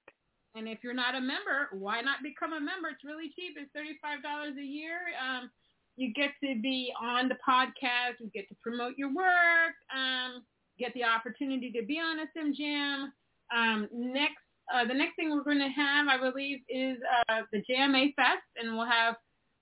And 0.55 0.67
if 0.67 0.79
you're 0.83 0.95
not 0.95 1.15
a 1.15 1.21
member, 1.21 1.69
why 1.73 2.01
not 2.01 2.23
become 2.23 2.53
a 2.53 2.61
member? 2.61 2.89
It's 2.89 3.05
really 3.05 3.31
cheap. 3.37 3.57
It's 3.57 3.71
$35 3.77 4.57
a 4.57 4.63
year. 4.63 4.99
Um, 5.21 5.51
you 5.99 6.13
get 6.15 6.31
to 6.43 6.61
be 6.61 6.93
on 7.01 7.29
the 7.29 7.37
podcast. 7.47 8.21
You 8.21 8.31
get 8.33 8.49
to 8.49 8.57
promote 8.63 8.95
your 8.97 9.13
work. 9.15 9.75
Um, 9.95 10.45
get 10.79 10.95
the 10.95 11.05
opportunity 11.05 11.71
to 11.73 11.85
be 11.85 11.99
on 11.99 12.21
a 12.21 12.25
Sim 12.35 12.55
Jam. 12.57 13.13
Um, 13.55 13.89
next, 13.93 14.37
uh, 14.73 14.85
the 14.87 14.95
next 14.95 15.17
thing 15.17 15.31
we're 15.31 15.43
going 15.43 15.59
to 15.59 15.69
have, 15.69 16.07
I 16.09 16.19
believe, 16.19 16.59
is 16.69 16.99
uh, 17.29 17.43
the 17.53 17.63
JMA 17.69 18.15
Fest, 18.15 18.47
and 18.57 18.77
we'll 18.77 18.87
have 18.87 19.17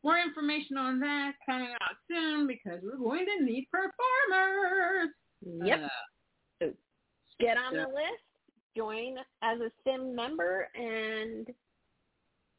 More 0.05 0.19
information 0.19 0.77
on 0.77 1.01
that 1.01 1.33
coming 1.45 1.73
out 1.83 1.97
soon 2.09 2.47
because 2.47 2.81
we're 2.83 2.99
going 2.99 3.27
to 3.39 3.45
need 3.45 3.67
performers. 3.73 5.11
Yep. 5.65 5.81
Uh, 5.83 5.89
So 6.61 6.73
get 7.41 7.57
on 7.57 7.73
the 7.75 7.89
list, 7.89 8.27
join 8.77 9.17
as 9.43 9.59
a 9.61 9.71
SIM 9.85 10.15
member, 10.15 10.69
and 10.75 11.47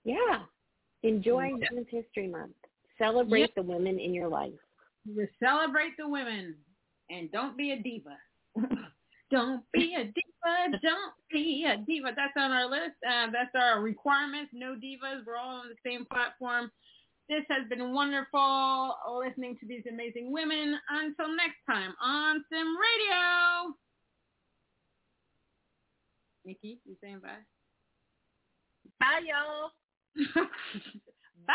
yeah, 0.03 0.43
enjoy 1.03 1.47
Yeah. 1.47 1.67
Women's 1.69 1.87
History 1.89 2.27
Month. 2.27 2.55
Celebrate 2.97 3.53
the 3.55 3.61
women 3.61 3.99
in 3.99 4.13
your 4.13 4.27
life. 4.27 4.53
we 5.05 5.27
celebrate 5.41 5.95
the 5.97 6.07
women 6.07 6.55
and 7.09 7.31
don't 7.31 7.57
be 7.57 7.71
a 7.71 7.81
diva. 7.81 8.17
don't 9.31 9.63
be 9.73 9.95
a 9.95 10.03
diva. 10.03 10.79
Don't 10.81 11.13
be 11.31 11.65
a 11.67 11.77
diva. 11.77 12.11
That's 12.15 12.33
on 12.37 12.51
our 12.51 12.69
list. 12.69 12.95
Uh, 13.05 13.27
that's 13.31 13.53
our 13.55 13.81
requirements. 13.81 14.51
No 14.53 14.75
divas. 14.75 15.25
We're 15.25 15.37
all 15.37 15.61
on 15.61 15.69
the 15.69 15.89
same 15.89 16.05
platform. 16.11 16.71
This 17.29 17.43
has 17.49 17.67
been 17.69 17.93
wonderful 17.93 18.95
listening 19.19 19.57
to 19.59 19.67
these 19.67 19.83
amazing 19.91 20.31
women. 20.31 20.79
Until 20.89 21.35
next 21.35 21.57
time 21.69 21.93
on 22.01 22.43
Sim 22.49 22.75
Radio. 22.77 23.73
Nikki, 26.45 26.79
you 26.85 26.95
saying 27.03 27.19
bye? 27.19 27.43
Bye, 28.99 29.21
y'all. 29.27 29.71
bye. 31.47 31.53